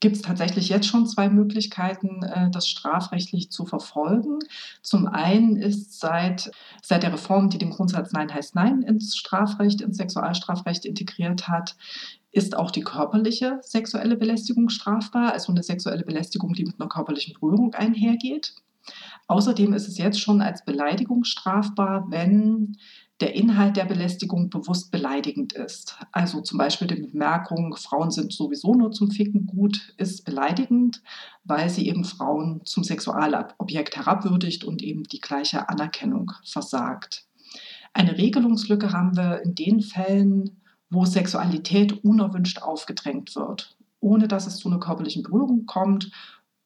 [0.00, 4.38] gibt es tatsächlich jetzt schon zwei Möglichkeiten, äh, das strafrechtlich zu verfolgen.
[4.80, 6.50] Zum einen ist seit,
[6.82, 11.76] seit der Reform, die den Grundsatz Nein heißt Nein ins Strafrecht, ins Sexualstrafrecht integriert hat,
[12.30, 17.34] ist auch die körperliche sexuelle Belästigung strafbar, also eine sexuelle Belästigung, die mit einer körperlichen
[17.34, 18.54] Berührung einhergeht.
[19.26, 22.76] Außerdem ist es jetzt schon als Beleidigung strafbar, wenn
[23.20, 25.98] der Inhalt der Belästigung bewusst beleidigend ist.
[26.12, 31.02] Also zum Beispiel die Bemerkung, Frauen sind sowieso nur zum Ficken gut, ist beleidigend,
[31.44, 37.26] weil sie eben Frauen zum Sexualobjekt herabwürdigt und eben die gleiche Anerkennung versagt.
[37.92, 44.58] Eine Regelungslücke haben wir in den Fällen, wo Sexualität unerwünscht aufgedrängt wird, ohne dass es
[44.58, 46.12] zu einer körperlichen Berührung kommt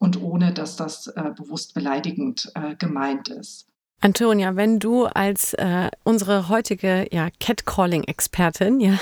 [0.02, 3.68] und ohne dass das äh, bewusst beleidigend äh, gemeint ist.
[4.00, 8.98] Antonia, wenn du als äh, unsere heutige ja, Catcalling-Expertin ja,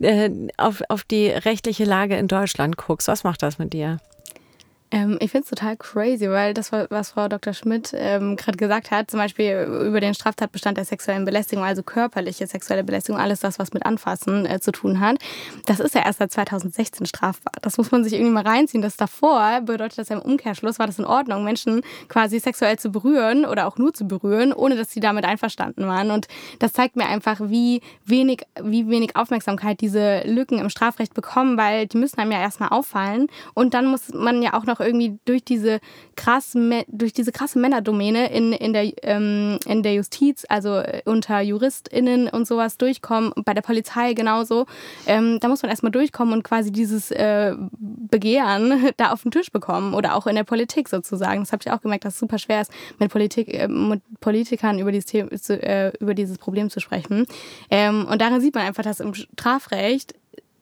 [0.00, 4.00] äh, auf, auf die rechtliche Lage in Deutschland guckst, was macht das mit dir?
[4.92, 7.54] Ähm, ich finde es total crazy, weil das, was Frau Dr.
[7.54, 12.46] Schmidt ähm, gerade gesagt hat, zum Beispiel über den Straftatbestand der sexuellen Belästigung, also körperliche
[12.46, 15.16] sexuelle Belästigung, alles das, was mit Anfassen äh, zu tun hat,
[15.64, 17.54] das ist ja erst seit 2016 strafbar.
[17.62, 18.82] Das muss man sich irgendwie mal reinziehen.
[18.82, 22.90] Das davor bedeutet das ja im Umkehrschluss, war das in Ordnung, Menschen quasi sexuell zu
[22.90, 26.10] berühren oder auch nur zu berühren, ohne dass sie damit einverstanden waren.
[26.10, 26.28] Und
[26.58, 31.86] das zeigt mir einfach, wie wenig, wie wenig Aufmerksamkeit diese Lücken im Strafrecht bekommen, weil
[31.86, 33.28] die müssen einem ja erstmal auffallen.
[33.54, 35.80] Und dann muss man ja auch noch irgendwie durch diese
[36.16, 36.56] krass,
[36.88, 42.28] durch diese krasse Männerdomäne in, in, der, ähm, in der Justiz, also äh, unter JuristInnen
[42.28, 44.66] und sowas durchkommen, bei der Polizei genauso.
[45.06, 49.50] Ähm, da muss man erstmal durchkommen und quasi dieses äh, Begehren da auf den Tisch
[49.50, 51.40] bekommen oder auch in der Politik sozusagen.
[51.40, 54.78] Das habe ich auch gemerkt, dass es super schwer ist, mit, Politik, äh, mit Politikern
[54.78, 57.26] über dieses, Thema, äh, über dieses Problem zu sprechen.
[57.70, 60.14] Ähm, und darin sieht man einfach, dass im Strafrecht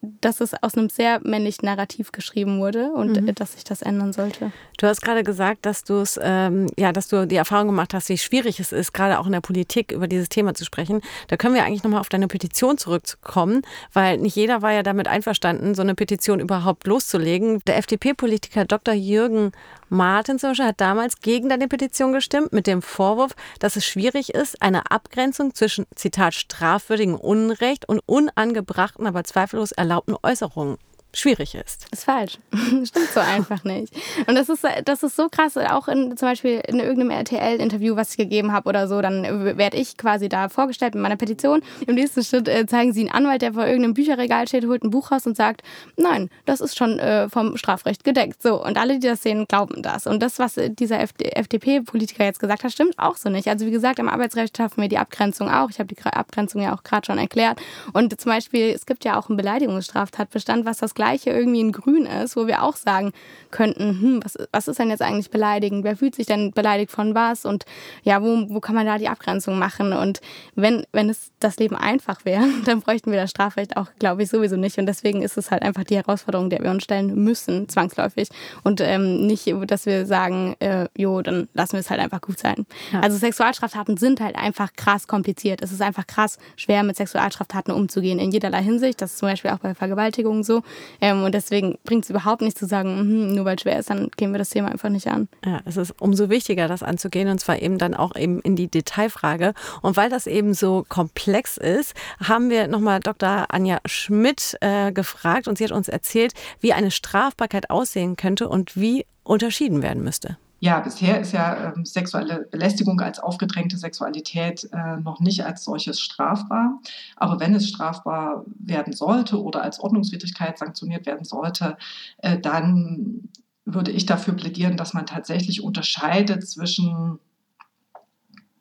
[0.03, 3.35] dass es aus einem sehr männlichen Narrativ geschrieben wurde und mhm.
[3.35, 4.51] dass sich das ändern sollte.
[4.79, 8.09] Du hast gerade gesagt, dass du es, ähm, ja, dass du die Erfahrung gemacht hast,
[8.09, 11.03] wie schwierig es ist, gerade auch in der Politik über dieses Thema zu sprechen.
[11.29, 13.61] Da können wir eigentlich nochmal auf deine Petition zurückkommen,
[13.93, 17.61] weil nicht jeder war ja damit einverstanden, so eine Petition überhaupt loszulegen.
[17.67, 18.95] Der FDP-Politiker Dr.
[18.95, 19.53] Jürgen
[19.91, 24.33] Martin zum Beispiel hat damals gegen deine Petition gestimmt, mit dem Vorwurf, dass es schwierig
[24.33, 29.90] ist, eine Abgrenzung zwischen, Zitat, strafwürdigem Unrecht und unangebrachten, aber zweifellos erlaubten
[30.23, 30.79] Äußerungen
[31.13, 31.87] schwierig ist.
[31.93, 32.39] Ist falsch.
[32.85, 33.93] Stimmt so einfach nicht.
[34.27, 38.13] Und das ist, das ist so krass, auch in, zum Beispiel in irgendeinem RTL-Interview, was
[38.13, 41.63] ich gegeben habe oder so, dann werde ich quasi da vorgestellt mit meiner Petition.
[41.87, 44.91] Im nächsten Schritt äh, zeigen sie einen Anwalt, der vor irgendeinem Bücherregal steht, holt ein
[44.91, 45.63] Buch raus und sagt,
[45.97, 48.43] nein, das ist schon äh, vom Strafrecht gedeckt.
[48.43, 50.07] So, und alle, die das sehen, glauben das.
[50.07, 53.49] Und das, was dieser FDP-Politiker jetzt gesagt hat, stimmt auch so nicht.
[53.49, 55.71] Also wie gesagt, im Arbeitsrecht schaffen wir die Abgrenzung auch.
[55.71, 57.61] Ich habe die Abgrenzung ja auch gerade schon erklärt.
[57.93, 62.05] Und zum Beispiel, es gibt ja auch einen Beleidigungsstraftatbestand, was das Gleiche irgendwie in Grün
[62.05, 63.13] ist, wo wir auch sagen
[63.51, 65.83] könnten, hm, was, was ist denn jetzt eigentlich beleidigend?
[65.83, 67.47] Wer fühlt sich denn beleidigt von was?
[67.47, 67.65] Und
[68.03, 69.95] ja, wo, wo kann man da die Abgrenzung machen?
[69.95, 70.21] Und
[70.57, 74.29] wenn, wenn es das Leben einfach wäre, dann bräuchten wir das Strafrecht auch, glaube ich,
[74.29, 74.77] sowieso nicht.
[74.77, 78.29] Und deswegen ist es halt einfach die Herausforderung, der wir uns stellen müssen, zwangsläufig.
[78.63, 82.39] Und ähm, nicht, dass wir sagen, äh, jo, dann lassen wir es halt einfach gut
[82.39, 82.67] sein.
[82.93, 83.01] Ja.
[83.01, 85.63] Also Sexualstraftaten sind halt einfach krass kompliziert.
[85.63, 89.01] Es ist einfach krass schwer, mit Sexualstraftaten umzugehen, in jederlei Hinsicht.
[89.01, 90.63] Das ist zum Beispiel auch bei Vergewaltigungen so.
[91.01, 93.91] Ähm, und deswegen bringt es überhaupt nicht zu sagen, mh, nur weil es schwer ist,
[93.91, 95.29] dann gehen wir das Thema einfach nicht an.
[95.45, 98.69] Ja, es ist umso wichtiger, das anzugehen und zwar eben dann auch eben in die
[98.69, 99.55] Detailfrage.
[99.83, 103.47] Und weil das eben so komplex ist, haben wir nochmal Dr.
[103.49, 108.77] Anja Schmidt äh, gefragt und sie hat uns erzählt, wie eine Strafbarkeit aussehen könnte und
[108.77, 110.37] wie unterschieden werden müsste.
[110.63, 116.01] Ja, bisher ist ja ähm, sexuelle Belästigung als aufgedrängte Sexualität äh, noch nicht als solches
[116.01, 116.81] strafbar.
[117.17, 121.79] Aber wenn es strafbar werden sollte oder als Ordnungswidrigkeit sanktioniert werden sollte,
[122.19, 123.31] äh, dann
[123.65, 127.19] würde ich dafür plädieren, dass man tatsächlich unterscheidet zwischen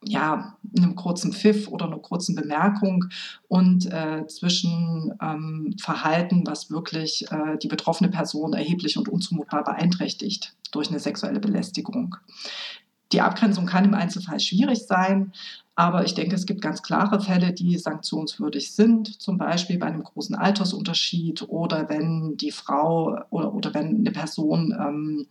[0.04, 3.06] ja, einem kurzen Pfiff oder einer kurzen Bemerkung
[3.48, 10.56] und äh, zwischen ähm, Verhalten, was wirklich äh, die betroffene Person erheblich und unzumutbar beeinträchtigt
[10.72, 12.16] durch eine sexuelle Belästigung.
[13.12, 15.34] Die Abgrenzung kann im Einzelfall schwierig sein,
[15.80, 20.04] aber ich denke, es gibt ganz klare Fälle, die sanktionswürdig sind, zum Beispiel bei einem
[20.04, 25.28] großen Altersunterschied oder wenn die Frau oder, oder wenn eine Person ähm,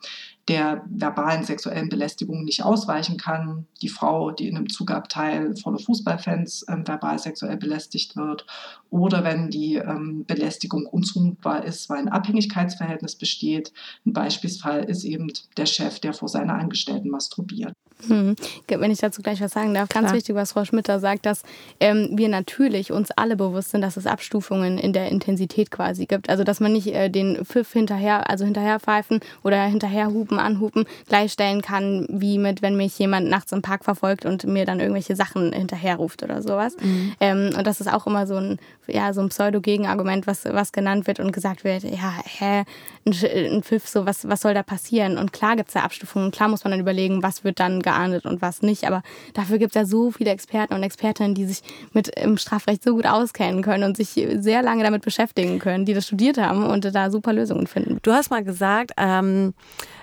[0.48, 3.66] der verbalen sexuellen Belästigung nicht ausweichen kann.
[3.82, 8.46] Die Frau, die in einem Zugabteil voller Fußballfans ähm, verbal sexuell belästigt wird.
[8.88, 13.74] Oder wenn die ähm, Belästigung unzumutbar ist, weil ein Abhängigkeitsverhältnis besteht.
[14.06, 17.74] Ein Beispielsfall ist eben der Chef, der vor seiner Angestellten masturbiert.
[18.06, 18.36] Hm.
[18.68, 20.16] Wenn ich dazu gleich was sagen darf, ganz Klar.
[20.16, 21.42] wichtig, was Frau Schmitter sagt, dass
[21.80, 26.30] ähm, wir natürlich uns alle bewusst sind, dass es Abstufungen in der Intensität quasi gibt.
[26.30, 32.06] Also dass man nicht äh, den Pfiff hinterher, also hinterherpfeifen oder hinterherhupen, anhupen, gleichstellen kann,
[32.08, 36.22] wie mit, wenn mich jemand nachts im Park verfolgt und mir dann irgendwelche Sachen hinterherruft
[36.22, 36.76] oder sowas.
[36.80, 37.12] Mhm.
[37.20, 41.06] Ähm, und das ist auch immer so ein, ja, so ein Pseudo-Gegenargument, was, was genannt
[41.06, 42.64] wird und gesagt wird, ja, hä,
[43.12, 45.18] ein, Pfiff, so was, was soll da passieren?
[45.18, 48.26] Und klar gibt es da Abstufungen, klar muss man dann überlegen, was wird dann geahndet
[48.26, 48.84] und was nicht.
[48.86, 49.02] Aber
[49.34, 52.94] dafür gibt es ja so viele Experten und Expertinnen, die sich mit im Strafrecht so
[52.94, 56.84] gut auskennen können und sich sehr lange damit beschäftigen können, die das studiert haben und
[56.94, 57.98] da super Lösungen finden.
[58.02, 59.54] Du hast mal gesagt, ähm,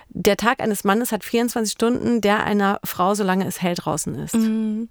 [0.08, 4.34] der Tag eines Mannes hat 24 Stunden, der einer Frau, solange es hell draußen ist.
[4.34, 4.88] Mhm.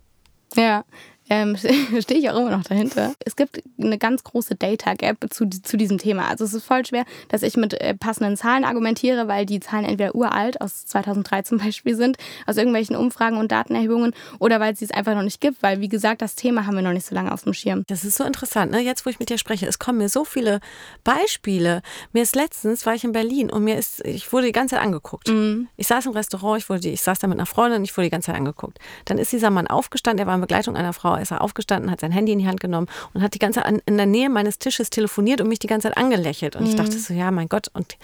[0.55, 0.85] Ja,
[1.29, 1.57] ähm,
[1.99, 3.13] stehe ich auch immer noch dahinter.
[3.25, 6.27] Es gibt eine ganz große Data-Gap zu, zu diesem Thema.
[6.29, 9.85] Also es ist voll schwer, dass ich mit äh, passenden Zahlen argumentiere, weil die Zahlen
[9.85, 14.81] entweder uralt, aus 2003 zum Beispiel sind, aus irgendwelchen Umfragen und Datenerhebungen, oder weil es
[14.85, 17.15] es einfach noch nicht gibt, weil, wie gesagt, das Thema haben wir noch nicht so
[17.15, 17.83] lange auf dem Schirm.
[17.87, 18.79] Das ist so interessant, ne?
[18.79, 20.59] Jetzt, wo ich mit dir spreche, es kommen mir so viele
[21.03, 21.81] Beispiele.
[22.13, 24.83] Mir ist letztens, war ich in Berlin und mir ist, ich wurde die ganze Zeit
[24.83, 25.29] angeguckt.
[25.29, 25.67] Mhm.
[25.75, 28.11] Ich saß im Restaurant, ich, wurde, ich saß da mit einer Freundin, ich wurde die
[28.11, 28.79] ganze Zeit angeguckt.
[29.05, 32.01] Dann ist dieser Mann aufgestanden, er war in Begleitung einer Frau, ist er aufgestanden, hat
[32.01, 34.59] sein Handy in die Hand genommen und hat die ganze Zeit in der Nähe meines
[34.59, 36.55] Tisches telefoniert und mich die ganze Zeit angelächelt.
[36.55, 36.69] Und mhm.
[36.69, 37.69] ich dachte so, ja, mein Gott.
[37.73, 37.97] Und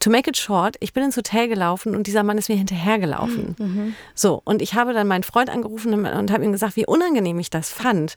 [0.00, 3.56] to make it short, ich bin ins Hotel gelaufen und dieser Mann ist mir hinterhergelaufen.
[3.58, 3.94] Mhm.
[4.14, 7.50] So, und ich habe dann meinen Freund angerufen und habe ihm gesagt, wie unangenehm ich
[7.50, 8.16] das fand.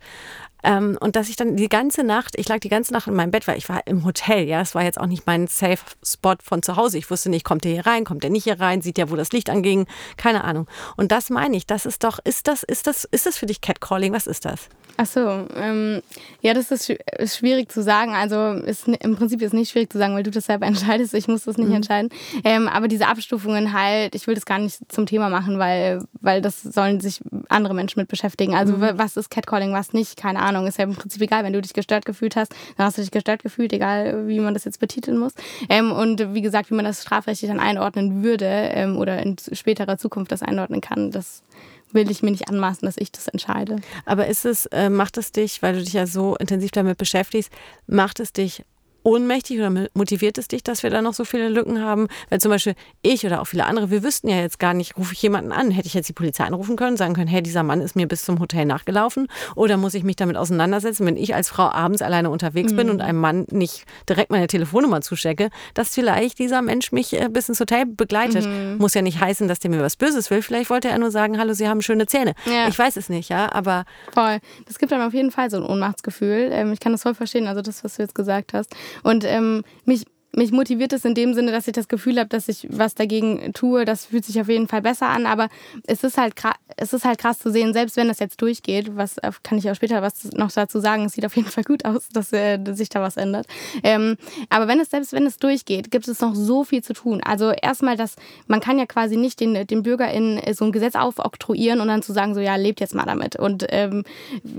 [0.63, 3.31] Ähm, und dass ich dann die ganze Nacht, ich lag die ganze Nacht in meinem
[3.31, 6.35] Bett, weil ich war im Hotel, ja, es war jetzt auch nicht mein Safe Spot
[6.43, 6.97] von zu Hause.
[6.97, 9.15] Ich wusste nicht, kommt der hier rein, kommt der nicht hier rein, sieht ja, wo
[9.15, 10.67] das Licht anging, keine Ahnung.
[10.95, 13.61] Und das meine ich, das ist doch, ist das, ist das, ist das für dich
[13.61, 14.13] Catcalling?
[14.13, 14.69] Was ist das?
[14.99, 16.01] Ach so, ähm,
[16.41, 18.13] ja, das ist, ist, schwierig zu sagen.
[18.15, 21.13] Also ist, im Prinzip ist es nicht schwierig zu sagen, weil du das selber entscheidest.
[21.13, 21.75] Ich muss das nicht mhm.
[21.75, 22.09] entscheiden.
[22.43, 26.41] Ähm, aber diese Abstufungen halt, ich will das gar nicht zum Thema machen, weil, weil
[26.41, 28.55] das sollen sich andere Menschen mit beschäftigen.
[28.55, 28.93] Also mhm.
[28.95, 30.65] was ist Catcalling, was nicht, keine Ahnung.
[30.65, 33.11] Ist ja im Prinzip egal, wenn du dich gestört gefühlt hast, dann hast du dich
[33.11, 35.33] gestört gefühlt, egal wie man das jetzt betiteln muss.
[35.69, 39.99] Ähm, und wie gesagt, wie man das strafrechtlich dann einordnen würde ähm, oder in späterer
[39.99, 41.43] Zukunft das einordnen kann, das
[41.91, 43.77] will ich mir nicht anmaßen, dass ich das entscheide.
[44.05, 47.51] Aber ist es, äh, macht es dich, weil du dich ja so intensiv damit beschäftigst,
[47.87, 48.63] macht es dich
[49.03, 52.07] ohnmächtig oder motiviert es dich, dass wir da noch so viele Lücken haben?
[52.29, 55.13] Weil zum Beispiel ich oder auch viele andere, wir wüssten ja jetzt gar nicht, rufe
[55.13, 55.71] ich jemanden an?
[55.71, 58.23] Hätte ich jetzt die Polizei anrufen können, sagen können, hey, dieser Mann ist mir bis
[58.23, 59.27] zum Hotel nachgelaufen?
[59.55, 62.77] Oder muss ich mich damit auseinandersetzen, wenn ich als Frau abends alleine unterwegs mhm.
[62.77, 67.29] bin und einem Mann nicht direkt meine Telefonnummer zuschecke, dass vielleicht dieser Mensch mich äh,
[67.29, 68.45] bis ins Hotel begleitet?
[68.45, 68.77] Mhm.
[68.77, 70.41] Muss ja nicht heißen, dass der mir was Böses will.
[70.41, 72.33] Vielleicht wollte er nur sagen, hallo, Sie haben schöne Zähne.
[72.45, 72.67] Ja.
[72.67, 73.85] Ich weiß es nicht, ja, aber...
[74.13, 74.39] Voll.
[74.65, 76.49] Das gibt einem auf jeden Fall so ein Ohnmachtsgefühl.
[76.51, 78.75] Ähm, ich kann das voll verstehen, also das, was du jetzt gesagt hast.
[79.03, 80.05] Und ähm, mich
[80.37, 83.53] mich motiviert es in dem Sinne, dass ich das Gefühl habe, dass ich was dagegen
[83.53, 83.85] tue.
[83.85, 85.25] Das fühlt sich auf jeden Fall besser an.
[85.25, 85.49] Aber
[85.87, 86.35] es ist halt,
[86.77, 89.69] es ist halt krass zu sehen, selbst wenn das jetzt durchgeht, was äh, kann ich
[89.69, 91.05] auch später was noch dazu sagen.
[91.05, 93.47] Es sieht auf jeden Fall gut aus, dass, äh, dass sich da was ändert.
[93.83, 94.15] Ähm,
[94.49, 97.21] aber wenn es selbst wenn es durchgeht, gibt es noch so viel zu tun.
[97.23, 101.81] Also erstmal, dass man kann ja quasi nicht den, den BürgerInnen so ein Gesetz aufoktroyieren
[101.81, 103.37] und dann zu sagen, so ja, lebt jetzt mal damit.
[103.37, 104.03] Und ähm,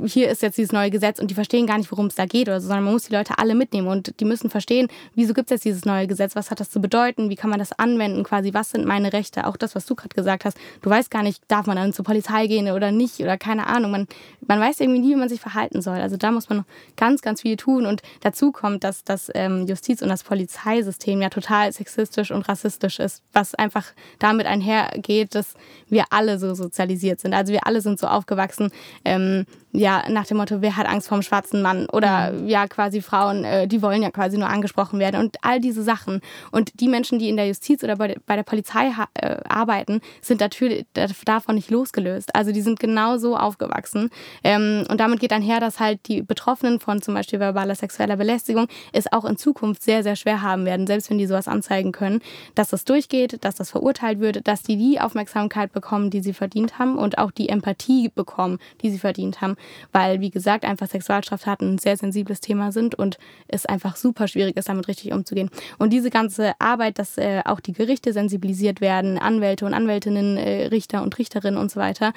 [0.05, 2.49] hier ist jetzt dieses neue Gesetz und die verstehen gar nicht, worum es da geht
[2.49, 5.51] oder so, sondern man muss die Leute alle mitnehmen und die müssen verstehen, wieso gibt
[5.51, 6.35] es jetzt dieses neue Gesetz?
[6.35, 7.31] Was hat das zu bedeuten?
[7.31, 8.25] Wie kann man das anwenden?
[8.25, 9.47] Quasi, was sind meine Rechte?
[9.47, 10.57] Auch das, was du gerade gesagt hast.
[10.83, 13.91] Du weißt gar nicht, darf man dann zur Polizei gehen oder nicht oder keine Ahnung.
[13.91, 14.07] Man,
[14.47, 15.99] man weiß irgendwie nie, wie man sich verhalten soll.
[15.99, 16.65] Also da muss man noch
[16.97, 17.87] ganz, ganz viel tun.
[17.87, 22.99] Und dazu kommt, dass das ähm, Justiz- und das Polizeisystem ja total sexistisch und rassistisch
[22.99, 23.87] ist, was einfach
[24.19, 25.55] damit einhergeht, dass
[25.89, 27.35] wir alle so sozialisiert sind.
[27.35, 28.71] Also wir alle sind so aufgewachsen,
[29.05, 31.87] ähm, ja, nach dem Motto, wer hat Angst vor dem schwarzen Mann?
[31.91, 32.49] Oder mhm.
[32.49, 35.21] ja, quasi Frauen, äh, die wollen ja quasi nur angesprochen werden.
[35.21, 36.21] Und all diese Sachen.
[36.51, 40.87] Und die Menschen, die in der Justiz oder bei, der Polizei äh, arbeiten, sind natürlich
[41.25, 42.35] davon nicht losgelöst.
[42.35, 44.11] Also die sind genauso aufgewachsen.
[44.45, 48.69] Ähm, und damit geht einher, dass halt die Betroffenen von zum Beispiel verbaler sexueller Belästigung
[48.93, 52.21] es auch in Zukunft sehr, sehr schwer haben werden, selbst wenn die sowas anzeigen können,
[52.55, 56.79] dass das durchgeht, dass das verurteilt wird, dass die die Aufmerksamkeit bekommen, die sie verdient
[56.79, 59.57] haben und auch die Empathie bekommen, die sie verdient haben
[59.93, 64.57] weil, wie gesagt, einfach Sexualstraftaten ein sehr sensibles Thema sind und es einfach super schwierig
[64.57, 65.48] ist, damit richtig umzugehen.
[65.79, 70.67] Und diese ganze Arbeit, dass äh, auch die Gerichte sensibilisiert werden, Anwälte und Anwältinnen, äh,
[70.67, 72.13] Richter und Richterinnen und so weiter,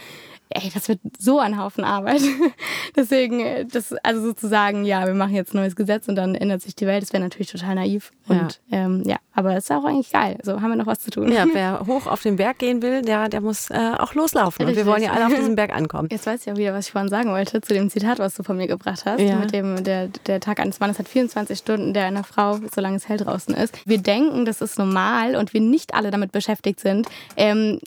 [0.53, 2.21] ey, das wird so ein Haufen Arbeit.
[2.95, 6.61] Deswegen, äh, das, also sozusagen, ja, wir machen jetzt ein neues Gesetz und dann ändert
[6.61, 7.03] sich die Welt.
[7.03, 8.11] Das wäre natürlich total naiv.
[8.27, 10.37] Und ja, ähm, ja aber es ist auch eigentlich geil.
[10.43, 11.31] So haben wir noch was zu tun.
[11.31, 14.65] Ja, wer hoch auf den Berg gehen will, der, der muss äh, auch loslaufen.
[14.65, 14.81] Richtig.
[14.81, 16.09] Und wir wollen ja alle auf diesen Berg ankommen.
[16.11, 18.43] Jetzt weiß ich auch wieder, was ich vorhin sagen wollte zu dem Zitat, was du
[18.43, 19.21] von mir gebracht hast.
[19.21, 19.37] Ja.
[19.37, 23.07] Mit dem, der, der Tag eines Mannes hat 24 Stunden, der einer Frau, solange es
[23.11, 23.77] hell draußen ist.
[23.85, 27.79] Wir denken, das ist normal und wir nicht alle damit beschäftigt sind, ähm,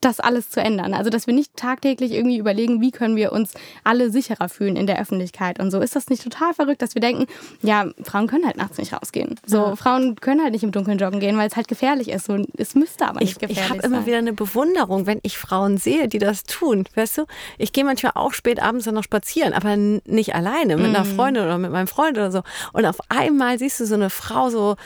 [0.00, 0.94] das alles zu ändern.
[0.94, 4.86] Also, dass wir nicht tagtäglich irgendwie überlegen, wie können wir uns alle sicherer fühlen in
[4.86, 5.80] der Öffentlichkeit und so.
[5.80, 7.26] Ist das nicht total verrückt, dass wir denken,
[7.62, 9.36] ja, Frauen können halt nachts nicht rausgehen.
[9.46, 9.76] So, ja.
[9.76, 12.28] Frauen können halt nicht im Dunkeln joggen gehen, weil es halt gefährlich ist.
[12.28, 13.78] Und es müsste aber nicht ich, gefährlich ich sein.
[13.78, 16.84] Ich habe immer wieder eine Bewunderung, wenn ich Frauen sehe, die das tun.
[16.94, 17.24] Weißt du,
[17.58, 20.94] ich gehe manchmal auch spät abends dann noch spazieren, aber nicht alleine, mit mhm.
[20.94, 22.42] einer Freundin oder mit meinem Freund oder so.
[22.72, 24.76] Und auf einmal siehst du so eine Frau so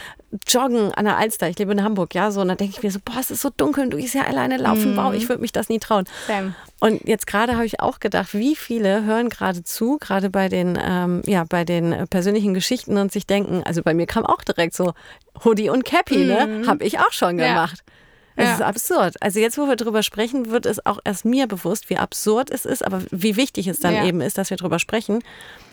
[0.48, 1.48] joggen an der Alster.
[1.48, 2.40] Ich lebe in Hamburg, ja, so.
[2.40, 4.56] Und dann denke ich mir so, boah, es ist so dunkel, du gehst ja alleine
[4.56, 4.92] laufen.
[4.92, 6.04] Mhm wow, ich würde mich das nie trauen.
[6.26, 6.54] Sam.
[6.80, 10.78] Und jetzt gerade habe ich auch gedacht, wie viele hören gerade zu, gerade bei den,
[10.82, 14.74] ähm, ja, bei den persönlichen Geschichten und sich denken, also bei mir kam auch direkt
[14.74, 14.92] so
[15.44, 16.46] Hoodie und Cappy, ne?
[16.46, 16.60] mhm.
[16.62, 16.66] ne?
[16.66, 17.84] Habe ich auch schon gemacht.
[17.86, 17.92] Ja.
[18.34, 18.54] Es ja.
[18.54, 19.16] ist absurd.
[19.20, 22.64] Also jetzt, wo wir drüber sprechen, wird es auch erst mir bewusst, wie absurd es
[22.64, 24.06] ist, aber wie wichtig es dann ja.
[24.06, 25.22] eben ist, dass wir drüber sprechen.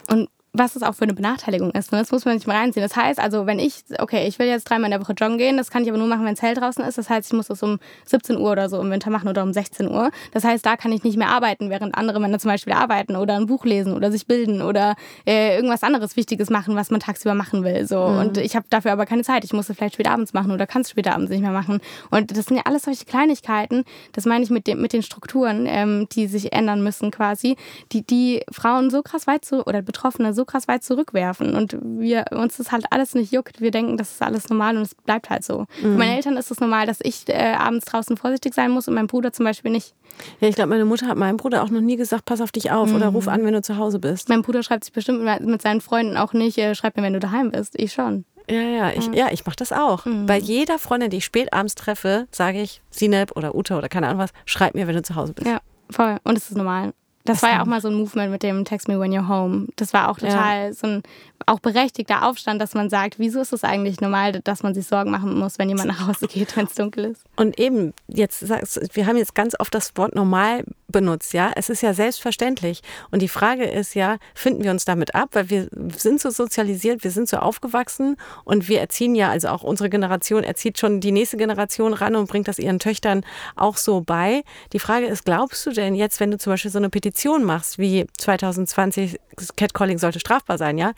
[0.07, 1.91] Und was es auch für eine Benachteiligung ist.
[1.91, 1.99] Ne?
[1.99, 2.83] Das muss man nicht mal reinziehen.
[2.83, 5.57] Das heißt also, wenn ich, okay, ich will jetzt dreimal in der Woche joggen gehen,
[5.57, 6.97] das kann ich aber nur machen, wenn es hell draußen ist.
[6.97, 9.53] Das heißt, ich muss das um 17 Uhr oder so im Winter machen oder um
[9.53, 10.09] 16 Uhr.
[10.31, 13.35] Das heißt, da kann ich nicht mehr arbeiten, während andere Männer zum Beispiel arbeiten oder
[13.35, 17.35] ein Buch lesen oder sich bilden oder äh, irgendwas anderes Wichtiges machen, was man tagsüber
[17.35, 17.85] machen will.
[17.87, 18.07] So.
[18.07, 18.17] Mhm.
[18.17, 19.43] Und ich habe dafür aber keine Zeit.
[19.43, 21.79] Ich muss es vielleicht später abends machen oder kann es später abends nicht mehr machen.
[22.09, 23.83] Und das sind ja alles solche Kleinigkeiten,
[24.13, 27.55] das meine ich mit, dem, mit den Strukturen, ähm, die sich ändern müssen quasi,
[27.91, 31.77] die die Frauen so krass weit zu, oder Betroffene so so krass weit zurückwerfen und
[31.81, 33.61] wir uns das halt alles nicht juckt.
[33.61, 35.59] Wir denken, das ist alles normal und es bleibt halt so.
[35.59, 35.65] Mhm.
[35.81, 38.93] Für meine Eltern ist es normal, dass ich äh, abends draußen vorsichtig sein muss und
[38.93, 39.93] mein Bruder zum Beispiel nicht.
[40.39, 42.71] Ja, ich glaube, meine Mutter hat meinem Bruder auch noch nie gesagt, pass auf dich
[42.71, 42.95] auf mhm.
[42.95, 44.29] oder ruf an, wenn du zu Hause bist.
[44.29, 47.19] Mein Bruder schreibt sich bestimmt mit seinen Freunden auch nicht, äh, schreib mir, wenn du
[47.19, 47.73] daheim bist.
[47.77, 48.25] Ich schon.
[48.49, 50.05] Ja, ja, ich, ja, ich mache das auch.
[50.05, 50.25] Mhm.
[50.25, 54.07] Bei jeder Freundin, die ich spät abends treffe, sage ich, Sineb oder Ute oder keine
[54.07, 55.47] Ahnung was, schreib mir, wenn du zu Hause bist.
[55.47, 55.59] Ja,
[55.91, 56.17] voll.
[56.23, 56.93] Und es ist normal.
[57.25, 59.67] Das war ja auch mal so ein Movement mit dem Text me when you're home.
[59.75, 60.73] Das war auch total ja.
[60.73, 61.03] so ein
[61.45, 65.11] auch berechtigter Aufstand, dass man sagt, wieso ist es eigentlich normal, dass man sich Sorgen
[65.11, 67.23] machen muss, wenn jemand nach Hause geht, wenn es dunkel ist.
[67.35, 71.51] Und eben, jetzt sagst wir haben jetzt ganz oft das Wort normal benutzt, ja.
[71.55, 72.81] Es ist ja selbstverständlich.
[73.11, 75.29] Und die Frage ist ja, finden wir uns damit ab?
[75.33, 79.63] Weil wir sind so sozialisiert, wir sind so aufgewachsen und wir erziehen ja, also auch
[79.63, 83.25] unsere Generation erzieht schon die nächste Generation ran und bringt das ihren Töchtern
[83.55, 84.43] auch so bei.
[84.73, 87.77] Die Frage ist, glaubst du denn jetzt, wenn du zum Beispiel so eine Petition machst,
[87.77, 89.19] wie 2020
[89.55, 90.93] Catcalling sollte strafbar sein, ja?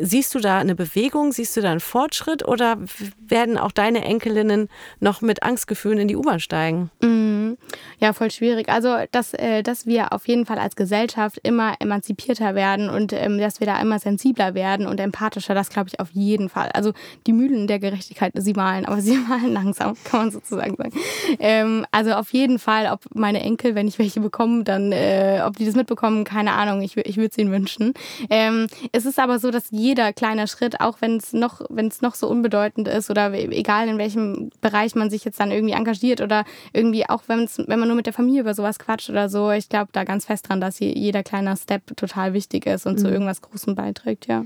[0.00, 2.78] Siehst du da eine Bewegung, siehst du da einen Fortschritt oder
[3.26, 4.68] werden auch deine Enkelinnen
[5.00, 6.90] noch mit Angstgefühlen in die U-Bahn steigen?
[7.02, 7.58] Mhm.
[8.00, 8.68] Ja, voll schwierig.
[8.68, 13.38] Also, dass, äh, dass wir auf jeden Fall als Gesellschaft immer emanzipierter werden und ähm,
[13.38, 16.70] dass wir da immer sensibler werden und empathischer, das glaube ich auf jeden Fall.
[16.72, 16.92] Also
[17.26, 20.92] die Mühlen der Gerechtigkeit, sie malen, aber sie malen langsam, kann man sozusagen sagen.
[21.38, 25.56] Ähm, also auf jeden Fall, ob meine Enkel, wenn ich welche bekomme, dann, äh, ob
[25.56, 27.94] die das mitbekommen, keine Ahnung, ich, ich würde es ihnen wünschen.
[28.30, 31.88] Ähm, es ist aber so, dass dass jeder kleine Schritt, auch wenn es noch, wenn
[31.88, 35.74] es noch so unbedeutend ist oder egal in welchem Bereich man sich jetzt dann irgendwie
[35.74, 39.28] engagiert oder irgendwie auch wenn wenn man nur mit der Familie über sowas quatscht oder
[39.28, 42.94] so, ich glaube da ganz fest dran, dass jeder kleine Step total wichtig ist und
[42.94, 42.98] mhm.
[42.98, 44.44] zu irgendwas Großem beiträgt, ja.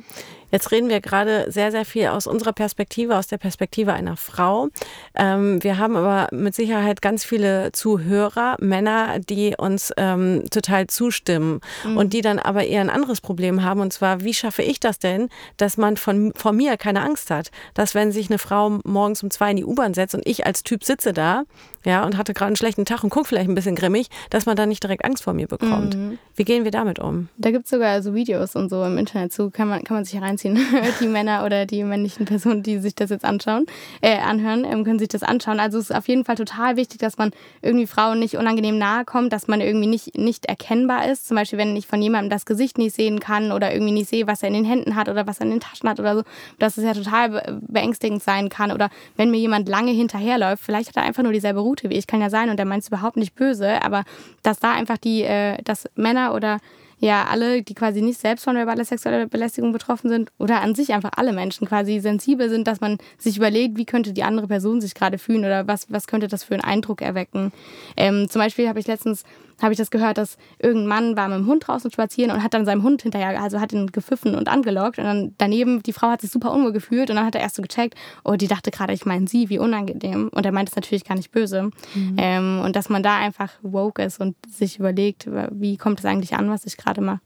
[0.52, 4.68] Jetzt reden wir gerade sehr, sehr viel aus unserer Perspektive, aus der Perspektive einer Frau.
[5.14, 11.60] Ähm, wir haben aber mit Sicherheit ganz viele Zuhörer, Männer, die uns ähm, total zustimmen
[11.84, 11.96] mhm.
[11.96, 13.80] und die dann aber eher ein anderes Problem haben.
[13.80, 17.50] Und zwar, wie schaffe ich das denn, dass man von, von mir keine Angst hat?
[17.72, 20.62] Dass wenn sich eine Frau morgens um zwei in die U-Bahn setzt und ich als
[20.62, 21.44] Typ sitze da,
[21.84, 24.56] ja, und hatte gerade einen schlechten Tag und guckt vielleicht ein bisschen grimmig, dass man
[24.56, 25.96] dann nicht direkt Angst vor mir bekommt.
[25.96, 26.18] Mhm.
[26.36, 27.28] Wie gehen wir damit um?
[27.36, 30.04] Da gibt es sogar so Videos und so im Internet zu, kann man, kann man
[30.04, 30.58] sich hereinziehen.
[31.00, 33.66] die Männer oder die männlichen Personen, die sich das jetzt anschauen,
[34.00, 35.60] äh, anhören, ähm, können sich das anschauen.
[35.60, 39.04] Also es ist auf jeden Fall total wichtig, dass man irgendwie Frauen nicht unangenehm nahe
[39.04, 41.26] kommt, dass man irgendwie nicht, nicht erkennbar ist.
[41.28, 44.26] Zum Beispiel, wenn ich von jemandem das Gesicht nicht sehen kann oder irgendwie nicht sehe,
[44.26, 46.22] was er in den Händen hat oder was er in den Taschen hat oder so,
[46.58, 48.72] dass es ja total beängstigend sein kann.
[48.72, 52.06] Oder wenn mir jemand lange hinterherläuft, vielleicht hat er einfach nur dieselbe Route wie ich,
[52.06, 54.04] kann ja sein und der meint es überhaupt nicht böse, aber
[54.42, 56.58] dass da einfach die, äh, dass Männer oder
[57.02, 60.92] ja alle, die quasi nicht selbst von verbaler sexueller Belästigung betroffen sind oder an sich
[60.92, 64.80] einfach alle Menschen quasi sensibel sind, dass man sich überlegt, wie könnte die andere Person
[64.80, 67.52] sich gerade fühlen oder was, was könnte das für einen Eindruck erwecken.
[67.96, 69.24] Ähm, zum Beispiel habe ich letztens
[69.60, 72.54] habe ich das gehört, dass irgendein Mann war mit dem Hund draußen spazieren und hat
[72.54, 76.08] dann seinem Hund hinterher, also hat ihn gepfiffen und angelockt und dann daneben, die Frau
[76.08, 78.70] hat sich super unwohl gefühlt und dann hat er erst so gecheckt, oh, die dachte
[78.70, 80.28] gerade, ich meine sie, wie unangenehm.
[80.32, 81.70] Und er meint es natürlich gar nicht böse.
[81.94, 82.16] Mhm.
[82.16, 86.34] Ähm, und dass man da einfach woke ist und sich überlegt, wie kommt es eigentlich
[86.34, 87.20] an, was ich gerade mache.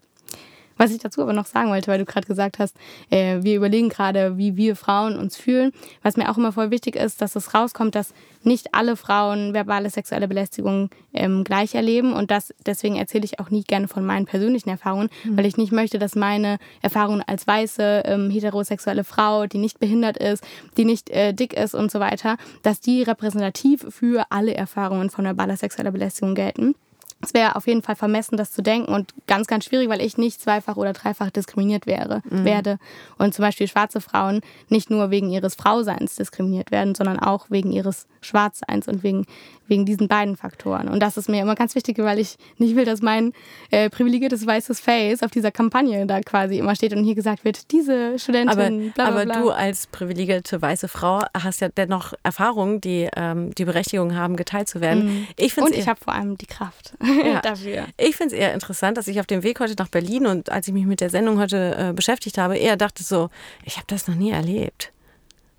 [0.77, 2.77] Was ich dazu aber noch sagen wollte, weil du gerade gesagt hast,
[3.11, 5.73] äh, wir überlegen gerade, wie wir Frauen uns fühlen.
[6.03, 8.13] Was mir auch immer voll wichtig ist, dass es rauskommt, dass
[8.43, 12.13] nicht alle Frauen verbale sexuelle Belästigung ähm, gleich erleben.
[12.13, 15.37] Und das, deswegen erzähle ich auch nie gerne von meinen persönlichen Erfahrungen, mhm.
[15.37, 20.17] weil ich nicht möchte, dass meine Erfahrungen als weiße ähm, heterosexuelle Frau, die nicht behindert
[20.17, 20.45] ist,
[20.77, 25.25] die nicht äh, dick ist und so weiter, dass die repräsentativ für alle Erfahrungen von
[25.25, 26.75] verbaler sexueller Belästigung gelten.
[27.23, 30.19] Es wäre auf jeden Fall vermessen, das zu denken und ganz, ganz schwierig, weil ich
[30.19, 32.45] nicht zweifach oder dreifach diskriminiert wäre, mhm.
[32.45, 32.79] werde.
[33.19, 37.73] Und zum Beispiel schwarze Frauen nicht nur wegen ihres Frauseins diskriminiert werden, sondern auch wegen
[37.73, 39.27] ihres Schwarzseins und wegen
[39.69, 40.89] wegen diesen beiden Faktoren.
[40.89, 43.33] Und das ist mir immer ganz wichtig, weil ich nicht will, dass mein
[43.71, 47.71] äh, privilegiertes weißes Face auf dieser Kampagne da quasi immer steht und hier gesagt wird,
[47.73, 49.41] diese Studentin, aber, bla, bla, aber bla.
[49.41, 54.69] du als privilegierte weiße Frau hast ja dennoch Erfahrungen, die ähm, die Berechtigung haben, geteilt
[54.69, 55.07] zu werden.
[55.07, 55.27] Mhm.
[55.37, 57.41] Ich und ich habe vor allem die Kraft ja.
[57.41, 57.87] dafür.
[57.97, 60.69] Ich finde es eher interessant, dass ich auf dem Weg heute nach Berlin und als
[60.69, 63.31] ich mich mit der Sendung heute äh, beschäftigt habe, eher dachte so,
[63.65, 64.93] ich habe das noch nie erlebt.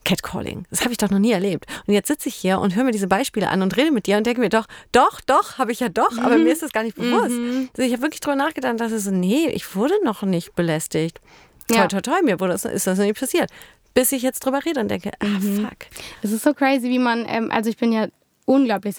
[0.07, 0.65] Catcalling.
[0.69, 1.65] Das habe ich doch noch nie erlebt.
[1.85, 4.15] Und jetzt sitze ich hier und höre mir diese Beispiele an und rede mit dir
[4.15, 6.45] und denke mir doch, doch, doch, habe ich ja doch, aber mhm.
[6.45, 7.31] mir ist das gar nicht bewusst.
[7.31, 7.67] Mhm.
[7.75, 11.19] Also ich habe wirklich drüber nachgedacht, dass es so, nee, ich wurde noch nicht belästigt.
[11.69, 11.87] Ja.
[11.87, 13.51] Toi, toi, toi, mir wurde das, ist das noch nicht passiert.
[13.93, 15.65] Bis ich jetzt drüber rede und denke, ah, mhm.
[15.65, 15.77] fuck.
[16.21, 18.07] Es ist so crazy, wie man, ähm, also ich bin ja
[18.47, 18.95] unglaublich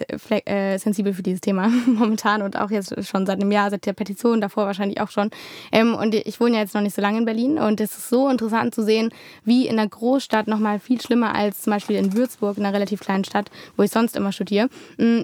[0.47, 3.95] äh, sensibel für dieses Thema momentan und auch jetzt schon seit einem Jahr, seit der
[3.95, 5.31] Petition, davor wahrscheinlich auch schon.
[5.73, 8.11] Ähm, und ich wohne ja jetzt noch nicht so lange in Berlin und es ist
[8.11, 9.11] so interessant zu sehen,
[9.45, 13.01] wie in einer Großstadt nochmal viel schlimmer als zum Beispiel in Würzburg, in einer relativ
[13.01, 14.69] kleinen Stadt, wo ich sonst immer studiere,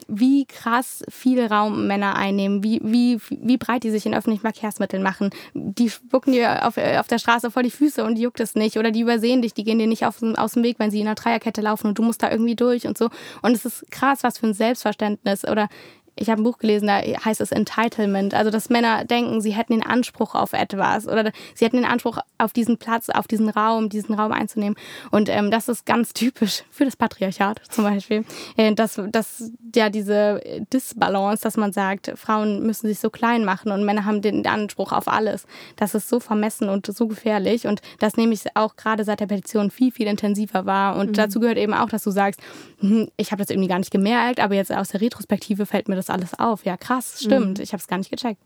[0.09, 5.03] wie krass viel Raum Männer einnehmen, wie, wie, wie breit die sich in öffentlichen Verkehrsmitteln
[5.03, 5.31] machen.
[5.53, 8.79] Die spucken dir auf, auf der Straße vor die Füße und die juckt es nicht
[8.79, 11.07] oder die übersehen dich, die gehen dir nicht auf, aus dem Weg, wenn sie in
[11.07, 13.11] einer Dreierkette laufen und du musst da irgendwie durch und so.
[13.43, 15.69] Und es ist krass, was für ein Selbstverständnis oder
[16.17, 18.35] ich habe ein Buch gelesen, da heißt es Entitlement.
[18.35, 22.19] Also, dass Männer denken, sie hätten den Anspruch auf etwas oder sie hätten den Anspruch
[22.39, 24.77] auf diesen Platz, auf diesen Raum, diesen Raum einzunehmen.
[25.11, 28.25] Und ähm, das ist ganz typisch für das Patriarchat zum Beispiel.
[28.57, 30.41] Äh, dass, dass ja diese
[30.73, 34.93] Disbalance, dass man sagt, Frauen müssen sich so klein machen und Männer haben den Anspruch
[34.93, 35.47] auf alles.
[35.77, 37.67] Das ist so vermessen und so gefährlich.
[37.67, 40.97] Und das nehme ich auch gerade seit der Petition viel, viel intensiver wahr.
[40.97, 41.15] Und mhm.
[41.15, 42.41] dazu gehört eben auch, dass du sagst,
[42.79, 45.97] hm, ich habe das irgendwie gar nicht gemerkt, aber jetzt aus der Retrospektive fällt mir
[45.97, 46.65] das das alles auf.
[46.65, 47.59] Ja, krass, stimmt.
[47.59, 47.63] Mhm.
[47.63, 48.41] Ich habe es gar nicht gecheckt.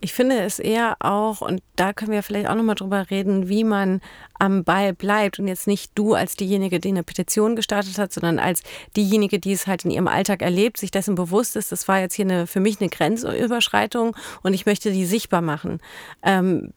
[0.00, 3.64] Ich finde es eher auch, und da können wir vielleicht auch nochmal drüber reden, wie
[3.64, 4.00] man
[4.38, 8.38] am Ball bleibt und jetzt nicht du als diejenige, die eine Petition gestartet hat, sondern
[8.38, 8.62] als
[8.96, 12.14] diejenige, die es halt in ihrem Alltag erlebt, sich dessen bewusst ist, das war jetzt
[12.14, 15.80] hier eine, für mich eine Grenzüberschreitung und ich möchte die sichtbar machen.
[16.22, 16.72] Ähm,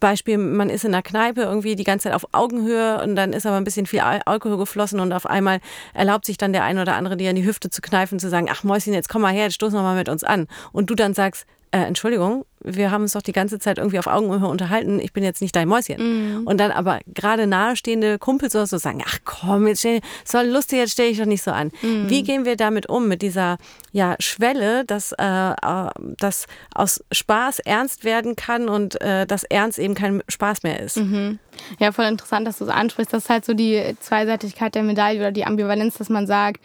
[0.00, 3.46] Beispiel, man ist in einer Kneipe irgendwie die ganze Zeit auf Augenhöhe und dann ist
[3.46, 5.60] aber ein bisschen viel Alkohol geflossen und auf einmal
[5.94, 8.48] erlaubt sich dann der eine oder andere, dir an die Hüfte zu kneifen, zu sagen,
[8.50, 10.48] ach Mäuschen, jetzt komm mal her, jetzt stoß noch mal mit uns an.
[10.72, 14.06] Und du dann sagst, äh, Entschuldigung, wir haben uns doch die ganze Zeit irgendwie auf
[14.06, 16.42] Augenhöhe unterhalten, ich bin jetzt nicht dein Mäuschen.
[16.42, 16.46] Mm.
[16.46, 20.78] Und dann aber gerade nahestehende Kumpels oder so sagen, ach komm, jetzt stell, soll lustig,
[20.78, 21.68] jetzt stelle ich doch nicht so an.
[21.82, 22.08] Mm.
[22.08, 23.58] Wie gehen wir damit um, mit dieser
[23.92, 29.78] ja, Schwelle, dass äh, äh, das aus Spaß ernst werden kann und äh, dass Ernst
[29.78, 30.96] eben kein Spaß mehr ist?
[30.96, 31.38] Mhm.
[31.78, 33.12] Ja, voll interessant, dass du es ansprichst.
[33.12, 36.60] Das ist halt so die Zweiseitigkeit der Medaille oder die Ambivalenz, dass man sagt,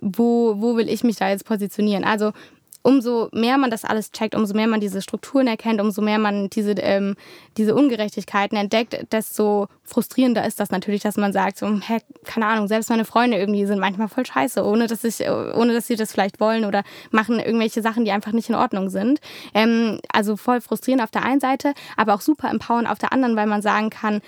[0.00, 2.04] wo, wo will ich mich da jetzt positionieren?
[2.04, 2.32] Also
[2.88, 6.48] umso mehr man das alles checkt, umso mehr man diese Strukturen erkennt, umso mehr man
[6.48, 7.16] diese, ähm,
[7.58, 12.66] diese Ungerechtigkeiten entdeckt, desto frustrierender ist das natürlich, dass man sagt, so, hä, keine Ahnung,
[12.66, 16.12] selbst meine Freunde irgendwie sind manchmal voll scheiße, ohne dass, ich, ohne dass sie das
[16.12, 19.20] vielleicht wollen oder machen irgendwelche Sachen, die einfach nicht in Ordnung sind.
[19.52, 23.36] Ähm, also voll frustrierend auf der einen Seite, aber auch super empowernd auf der anderen,
[23.36, 24.22] weil man sagen kann,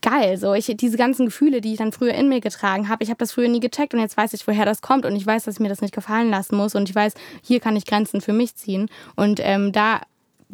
[0.00, 0.36] geil.
[0.38, 3.18] So, ich, diese ganzen Gefühle, die ich dann früher in mir getragen habe, ich habe
[3.18, 5.54] das früher nie gecheckt und jetzt weiß ich, woher das kommt und ich weiß, dass
[5.54, 8.32] ich mir das nicht gefallen lassen muss und ich weiß, hier kann ich Grenzen für
[8.32, 8.88] mich ziehen.
[9.16, 10.00] Und ähm, da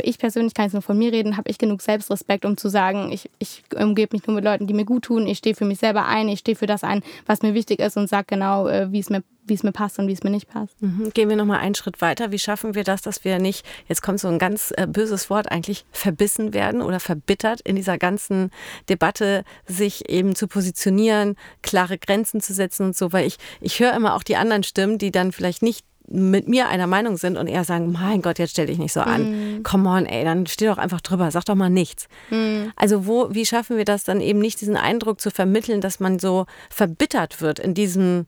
[0.03, 3.11] ich persönlich kann jetzt nur von mir reden, habe ich genug Selbstrespekt, um zu sagen,
[3.13, 5.27] ich, ich umgebe mich nur mit Leuten, die mir gut tun.
[5.27, 7.97] Ich stehe für mich selber ein, ich stehe für das ein, was mir wichtig ist
[7.97, 10.31] und sage genau, äh, wie es mir wie es mir passt und wie es mir
[10.31, 10.81] nicht passt.
[10.83, 11.11] Mhm.
[11.15, 12.31] Gehen wir nochmal einen Schritt weiter.
[12.31, 15.51] Wie schaffen wir das, dass wir nicht, jetzt kommt so ein ganz äh, böses Wort
[15.51, 18.51] eigentlich, verbissen werden oder verbittert in dieser ganzen
[18.89, 23.95] Debatte, sich eben zu positionieren, klare Grenzen zu setzen und so, weil ich, ich höre
[23.95, 27.47] immer auch die anderen Stimmen, die dann vielleicht nicht mit mir einer Meinung sind und
[27.47, 29.59] eher sagen, mein Gott, jetzt stell dich nicht so an.
[29.59, 29.63] Mm.
[29.63, 32.09] Come on, ey, dann steh doch einfach drüber, sag doch mal nichts.
[32.31, 32.69] Mm.
[32.77, 36.19] Also wo, wie schaffen wir das dann eben nicht, diesen Eindruck zu vermitteln, dass man
[36.19, 38.27] so verbittert wird in diesem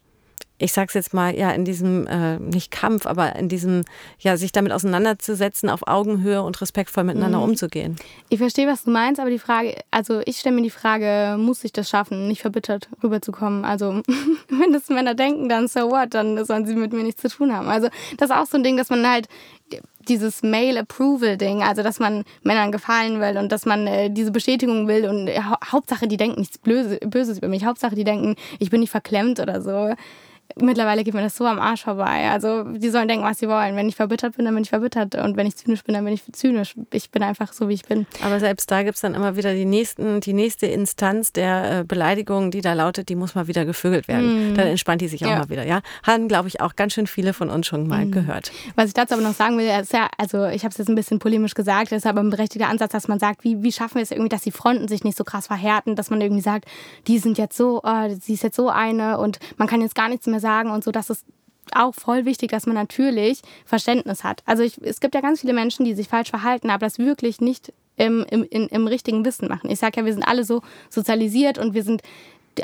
[0.61, 3.85] ich sag's jetzt mal, ja, in diesem, äh, nicht Kampf, aber in diesem,
[4.19, 7.45] ja, sich damit auseinanderzusetzen, auf Augenhöhe und respektvoll miteinander mhm.
[7.45, 7.97] umzugehen.
[8.29, 11.65] Ich verstehe, was du meinst, aber die Frage, also ich stelle mir die Frage, muss
[11.65, 13.65] ich das schaffen, nicht verbittert rüberzukommen?
[13.65, 14.03] Also,
[14.49, 17.57] wenn das Männer denken, dann so what, dann sollen sie mit mir nichts zu tun
[17.57, 17.69] haben.
[17.69, 17.89] Also,
[18.19, 19.29] das ist auch so ein Ding, dass man halt
[20.09, 25.07] dieses Male-Approval-Ding, also dass man Männern gefallen will und dass man äh, diese Bestätigung will
[25.07, 28.81] und äh, Hauptsache, die denken nichts Blöse, Böses über mich, Hauptsache, die denken, ich bin
[28.81, 29.95] nicht verklemmt oder so
[30.57, 32.31] mittlerweile geht mir das so am Arsch vorbei.
[32.31, 33.77] Also die sollen denken, was sie wollen.
[33.77, 35.15] Wenn ich verbittert bin, dann bin ich verbittert.
[35.15, 36.75] Und wenn ich zynisch bin, dann bin ich zynisch.
[36.93, 38.07] Ich bin einfach so, wie ich bin.
[38.25, 41.85] Aber selbst da gibt es dann immer wieder die, nächsten, die nächste Instanz der äh,
[41.85, 44.53] Beleidigung, die da lautet, die muss mal wieder gevögelt werden.
[44.53, 44.55] Mm.
[44.55, 45.39] Dann entspannt die sich auch ja.
[45.39, 45.67] mal wieder.
[45.67, 45.81] Ja?
[46.07, 48.13] Haben, glaube ich, auch ganz schön viele von uns schon mal mm.
[48.13, 48.53] gehört.
[48.77, 50.95] Was ich dazu aber noch sagen will, ist ja, also ich habe es jetzt ein
[50.95, 54.03] bisschen polemisch gesagt, ist aber ein berechtigter Ansatz, dass man sagt, wie, wie schaffen wir
[54.03, 56.67] es irgendwie, dass die Fronten sich nicht so krass verhärten, dass man irgendwie sagt,
[57.07, 60.09] die sind jetzt so, oh, sie ist jetzt so eine und man kann jetzt gar
[60.09, 61.25] nichts mehr sagen und so, das ist
[61.73, 64.43] auch voll wichtig, dass man natürlich Verständnis hat.
[64.47, 67.41] Also ich, es gibt ja ganz viele Menschen, die sich falsch verhalten, aber das wirklich
[67.41, 69.71] nicht im, im, im richtigen Wissen machen.
[69.71, 72.03] Ich sage ja, wir sind alle so sozialisiert und wir sind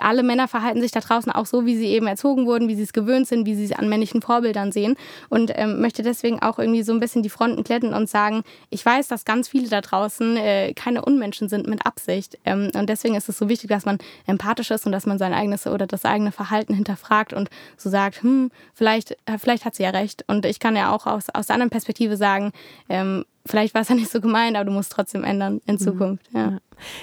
[0.01, 2.82] alle Männer verhalten sich da draußen auch so, wie sie eben erzogen wurden, wie sie
[2.82, 4.97] es gewöhnt sind, wie sie es an männlichen Vorbildern sehen.
[5.28, 8.84] Und ähm, möchte deswegen auch irgendwie so ein bisschen die Fronten kletten und sagen, ich
[8.84, 12.39] weiß, dass ganz viele da draußen äh, keine Unmenschen sind mit Absicht.
[12.45, 15.32] Ähm, und deswegen ist es so wichtig, dass man empathisch ist und dass man sein
[15.32, 19.84] eigenes oder das eigene Verhalten hinterfragt und so sagt, hm, vielleicht, äh, vielleicht hat sie
[19.84, 20.24] ja recht.
[20.26, 22.53] Und ich kann ja auch aus, aus der anderen Perspektive sagen,
[22.89, 25.78] ähm, vielleicht war es ja nicht so gemeint, aber du musst trotzdem ändern in mhm.
[25.78, 26.26] Zukunft.
[26.32, 26.59] Ja.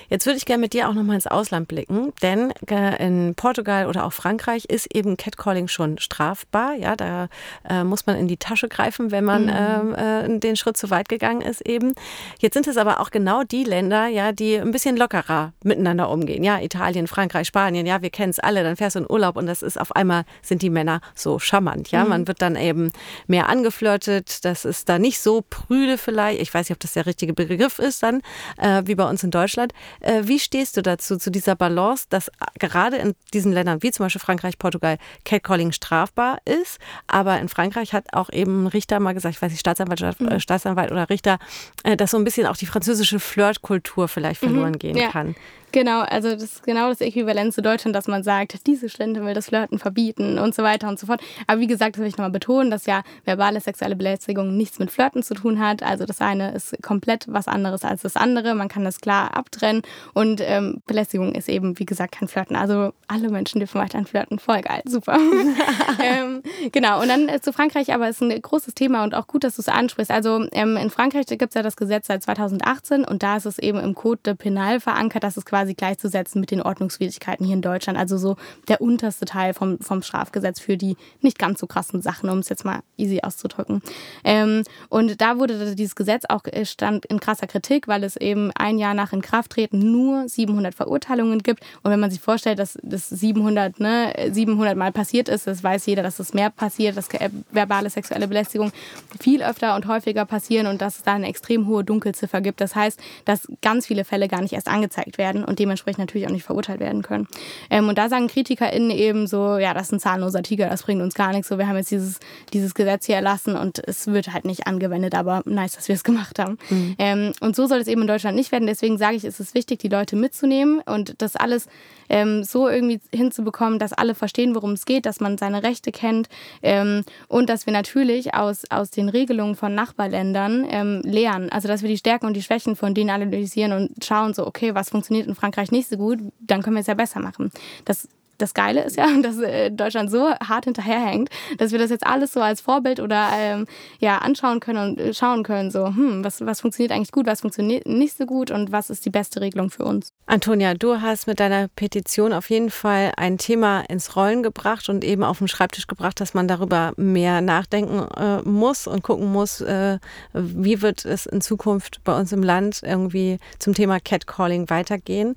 [0.10, 3.88] Jetzt würde ich gerne mit dir auch nochmal ins Ausland blicken, denn äh, in Portugal
[3.88, 6.74] oder auch Frankreich ist eben Catcalling schon strafbar.
[6.76, 7.28] Ja, da
[7.70, 9.96] äh, muss man in die Tasche greifen, wenn man mhm.
[9.96, 11.94] äh, den Schritt zu weit gegangen ist eben.
[12.40, 16.44] Jetzt sind es aber auch genau die Länder, ja, die ein bisschen lockerer miteinander umgehen.
[16.44, 18.64] Ja, Italien, Frankreich, Spanien, ja, wir kennen es alle.
[18.64, 21.92] Dann fährst du in Urlaub und das ist auf einmal sind die Männer so charmant.
[21.92, 22.10] Ja, mhm.
[22.10, 22.92] man wird dann eben
[23.28, 24.44] mehr angeflirtet.
[24.46, 26.42] Das ist da nicht so prüde vielleicht.
[26.42, 28.22] Ich weiß nicht, ob das der richtige Begriff ist dann,
[28.58, 29.63] äh, wie bei uns in Deutschland.
[30.00, 34.06] Äh, wie stehst du dazu, zu dieser Balance, dass gerade in diesen Ländern wie zum
[34.06, 39.14] Beispiel Frankreich, Portugal Catcalling strafbar ist, aber in Frankreich hat auch eben ein Richter mal
[39.14, 40.40] gesagt, ich weiß nicht, Staatsanwalt, mhm.
[40.40, 41.40] Staatsanwalt oder Richter,
[41.84, 44.48] äh, dass so ein bisschen auch die französische Flirtkultur vielleicht mhm.
[44.48, 44.80] verloren mhm.
[44.80, 45.10] gehen ja.
[45.10, 45.36] kann.
[45.74, 49.34] Genau, also das ist genau das Äquivalent zu Deutschland, dass man sagt, diese Stände will
[49.34, 51.20] das Flirten verbieten und so weiter und so fort.
[51.48, 54.92] Aber wie gesagt, das will ich nochmal betonen, dass ja verbale sexuelle Belästigung nichts mit
[54.92, 55.82] Flirten zu tun hat.
[55.82, 58.54] Also das eine ist komplett was anderes als das andere.
[58.54, 59.82] Man kann das klar abtrennen
[60.14, 62.56] und ähm, Belästigung ist eben, wie gesagt, kein Flirten.
[62.56, 64.40] Also alle Menschen dürfen weiterhin flirten.
[64.40, 65.18] Voll geil, super.
[66.04, 66.42] ähm,
[66.72, 69.56] genau, und dann äh, zu Frankreich, aber ist ein großes Thema und auch gut, dass
[69.56, 70.12] du es ansprichst.
[70.12, 73.60] Also ähm, in Frankreich gibt es ja das Gesetz seit 2018 und da ist es
[73.60, 77.62] eben im Code de Penal verankert, dass es quasi gleichzusetzen mit den Ordnungswidrigkeiten hier in
[77.62, 77.98] Deutschland.
[77.98, 78.36] Also so
[78.68, 82.50] der unterste Teil vom, vom Strafgesetz für die nicht ganz so krassen Sachen, um es
[82.50, 83.82] jetzt mal easy auszudrücken.
[84.24, 88.52] Ähm, und da wurde dieses Gesetz auch äh, stand in krasser Kritik, weil es eben
[88.56, 89.43] ein Jahr nach Inkrafttreten
[89.74, 91.64] nur 700 Verurteilungen gibt.
[91.82, 95.86] Und wenn man sich vorstellt, dass das 700, ne, 700 Mal passiert ist, das weiß
[95.86, 98.72] jeder, dass es mehr passiert, dass äh, verbale sexuelle Belästigung
[99.20, 102.60] viel öfter und häufiger passieren und dass es da eine extrem hohe Dunkelziffer gibt.
[102.60, 105.44] Das heißt, dass ganz viele Fälle gar nicht erst angezeigt werden.
[105.44, 107.28] Und und dementsprechend natürlich auch nicht verurteilt werden können.
[107.70, 111.00] Ähm, und da sagen KritikerInnen eben so, ja, das ist ein zahnloser Tiger, das bringt
[111.00, 111.48] uns gar nichts.
[111.48, 112.20] So, wir haben jetzt dieses,
[112.54, 116.04] dieses Gesetz hier erlassen und es wird halt nicht angewendet, aber nice, dass wir es
[116.04, 116.58] gemacht haben.
[116.72, 116.96] Mhm.
[116.98, 118.66] Ähm, und so soll es eben in Deutschland nicht werden.
[118.66, 121.68] Deswegen sage ich, ist es wichtig, die Leute mitzunehmen und das alles
[122.10, 126.30] ähm, so irgendwie hinzubekommen, dass alle verstehen, worum es geht, dass man seine Rechte kennt
[126.62, 131.50] ähm, und dass wir natürlich aus, aus den Regelungen von Nachbarländern ähm, lernen.
[131.50, 134.76] Also dass wir die Stärken und die Schwächen von denen analysieren und schauen so, okay,
[134.76, 137.52] was funktioniert in Frankreich nicht so gut, dann können wir es ja besser machen.
[137.86, 138.08] Das
[138.38, 142.34] das Geile ist ja, dass äh, Deutschland so hart hinterherhängt, dass wir das jetzt alles
[142.34, 143.66] so als Vorbild oder ähm,
[144.00, 147.42] ja, anschauen können und äh, schauen können, so, hm, was, was funktioniert eigentlich gut, was
[147.42, 150.10] funktioniert nicht so gut und was ist die beste Regelung für uns.
[150.26, 155.04] Antonia, du hast mit deiner Petition auf jeden Fall ein Thema ins Rollen gebracht und
[155.04, 159.62] eben auf den Schreibtisch gebracht, dass man darüber mehr nachdenken äh, muss und gucken muss,
[159.62, 160.00] äh,
[160.34, 165.36] wie wird es in Zukunft bei uns im Land irgendwie zum Thema Catcalling weitergehen.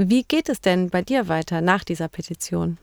[0.00, 2.78] Wie geht es denn bei dir weiter nach dieser Petition?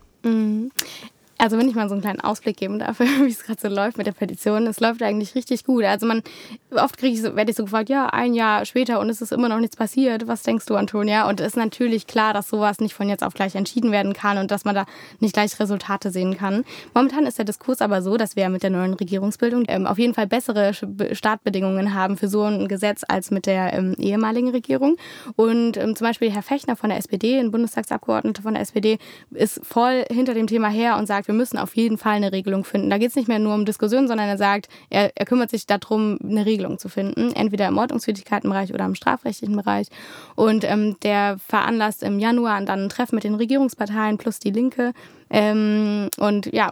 [1.37, 3.97] Also wenn ich mal so einen kleinen Ausblick geben darf, wie es gerade so läuft
[3.97, 5.83] mit der Petition, es läuft eigentlich richtig gut.
[5.83, 6.23] Also man,
[6.71, 9.33] oft kriege ich so, werde ich so gefragt, ja, ein Jahr später und es ist
[9.33, 10.27] immer noch nichts passiert.
[10.27, 11.27] Was denkst du, Antonia?
[11.27, 14.37] Und es ist natürlich klar, dass sowas nicht von jetzt auf gleich entschieden werden kann
[14.37, 14.85] und dass man da
[15.19, 16.63] nicht gleich Resultate sehen kann.
[16.93, 20.13] Momentan ist der Diskurs aber so, dass wir mit der neuen Regierungsbildung ähm, auf jeden
[20.13, 24.95] Fall bessere Startbedingungen haben für so ein Gesetz als mit der ähm, ehemaligen Regierung.
[25.35, 28.99] Und ähm, zum Beispiel Herr Fechner von der SPD, ein Bundestagsabgeordneter von der SPD,
[29.31, 32.31] ist voll hinter dem Thema her und sagt, sagt, wir müssen auf jeden Fall eine
[32.31, 32.89] Regelung finden.
[32.89, 35.65] Da geht es nicht mehr nur um Diskussionen, sondern er sagt, er, er kümmert sich
[35.65, 39.87] darum, eine Regelung zu finden, entweder im Ordnungswidrigkeitenbereich oder im strafrechtlichen Bereich.
[40.35, 44.93] Und ähm, der veranlasst im Januar dann ein Treffen mit den Regierungsparteien plus die Linke
[45.29, 46.71] ähm, und ja,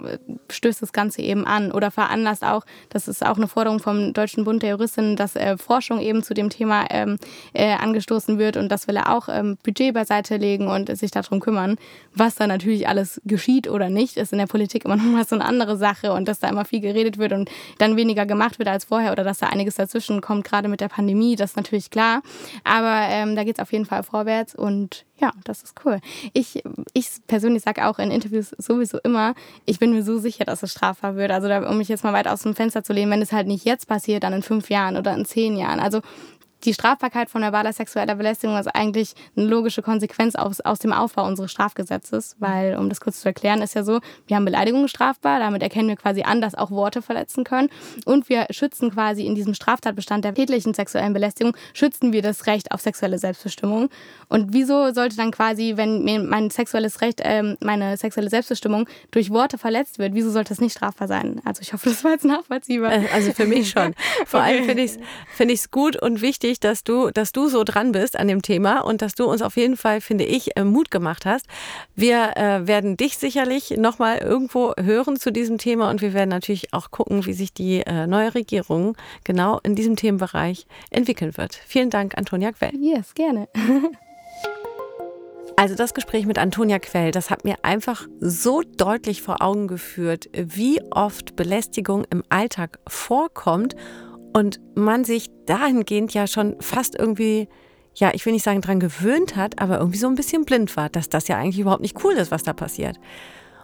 [0.49, 4.43] stößt das Ganze eben an oder veranlasst auch, das ist auch eine Forderung vom Deutschen
[4.43, 7.18] Bund der Juristinnen, dass äh, Forschung eben zu dem Thema ähm,
[7.54, 11.39] äh, angestoßen wird und das will er auch ähm, Budget beiseite legen und sich darum
[11.39, 11.78] kümmern.
[12.14, 15.36] Was da natürlich alles geschieht oder nicht, ist in der Politik immer noch mal so
[15.36, 17.49] eine andere Sache und dass da immer viel geredet wird und
[17.80, 20.89] dann weniger gemacht wird als vorher oder dass da einiges dazwischen kommt, gerade mit der
[20.89, 22.22] Pandemie, das ist natürlich klar.
[22.64, 26.02] Aber ähm, da geht es auf jeden Fall vorwärts und ja, das ist cool.
[26.34, 26.62] Ich,
[26.92, 30.72] ich persönlich sage auch in Interviews sowieso immer, ich bin mir so sicher, dass es
[30.74, 31.32] strafbar wird.
[31.32, 33.48] Also da, um mich jetzt mal weit aus dem Fenster zu lehnen, wenn es halt
[33.48, 35.80] nicht jetzt passiert, dann in fünf Jahren oder in zehn Jahren.
[35.80, 36.02] Also
[36.64, 41.26] die Strafbarkeit von verbaler sexueller Belästigung ist eigentlich eine logische Konsequenz aus, aus dem Aufbau
[41.26, 45.39] unseres Strafgesetzes, weil, um das kurz zu erklären, ist ja so, wir haben Beleidigungen strafbar,
[45.39, 47.70] damit erkennen wir quasi an, dass auch Worte verletzen können
[48.05, 52.72] und wir schützen quasi in diesem Straftatbestand der tätlichen sexuellen Belästigung, schützen wir das Recht
[52.72, 53.89] auf sexuelle Selbstbestimmung.
[54.30, 59.30] Und wieso sollte dann quasi, wenn mir mein sexuelles Recht, äh, meine sexuelle Selbstbestimmung durch
[59.30, 61.41] Worte verletzt wird, wieso sollte das nicht strafbar sein?
[61.45, 62.93] Also ich hoffe, das war jetzt nachvollziehbar.
[62.93, 63.93] Äh, also für mich schon.
[64.26, 64.49] Vor okay.
[64.49, 64.99] allem finde ich es
[65.34, 68.82] find gut und wichtig, wichtig, dass du, dass du so dran bist an dem Thema
[68.82, 71.45] und dass du uns auf jeden Fall, finde ich, äh, Mut gemacht hast.
[71.95, 76.74] Wir äh, werden dich sicherlich nochmal irgendwo hören zu diesem Thema und wir werden natürlich
[76.74, 81.56] auch gucken, wie sich die äh, neue Regierung genau in diesem Themenbereich entwickeln wird.
[81.56, 82.72] Vielen Dank, Antonia Quell.
[82.80, 83.47] Yes, gerne.
[85.56, 90.28] Also das Gespräch mit Antonia Quell, das hat mir einfach so deutlich vor Augen geführt,
[90.34, 93.76] wie oft Belästigung im Alltag vorkommt
[94.34, 97.48] und man sich dahingehend ja schon fast irgendwie,
[97.96, 100.90] ja, ich will nicht sagen dran gewöhnt hat, aber irgendwie so ein bisschen blind war,
[100.90, 102.98] dass das ja eigentlich überhaupt nicht cool ist, was da passiert.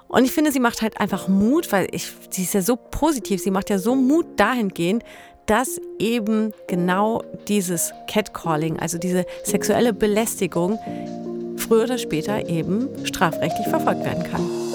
[0.08, 3.42] Und ich finde, sie macht halt einfach Mut, weil ich, sie ist ja so positiv,
[3.42, 5.04] sie macht ja so Mut dahingehend,
[5.46, 10.78] dass eben genau dieses Catcalling, also diese sexuelle Belästigung,
[11.58, 14.69] früher oder später eben strafrechtlich verfolgt werden kann.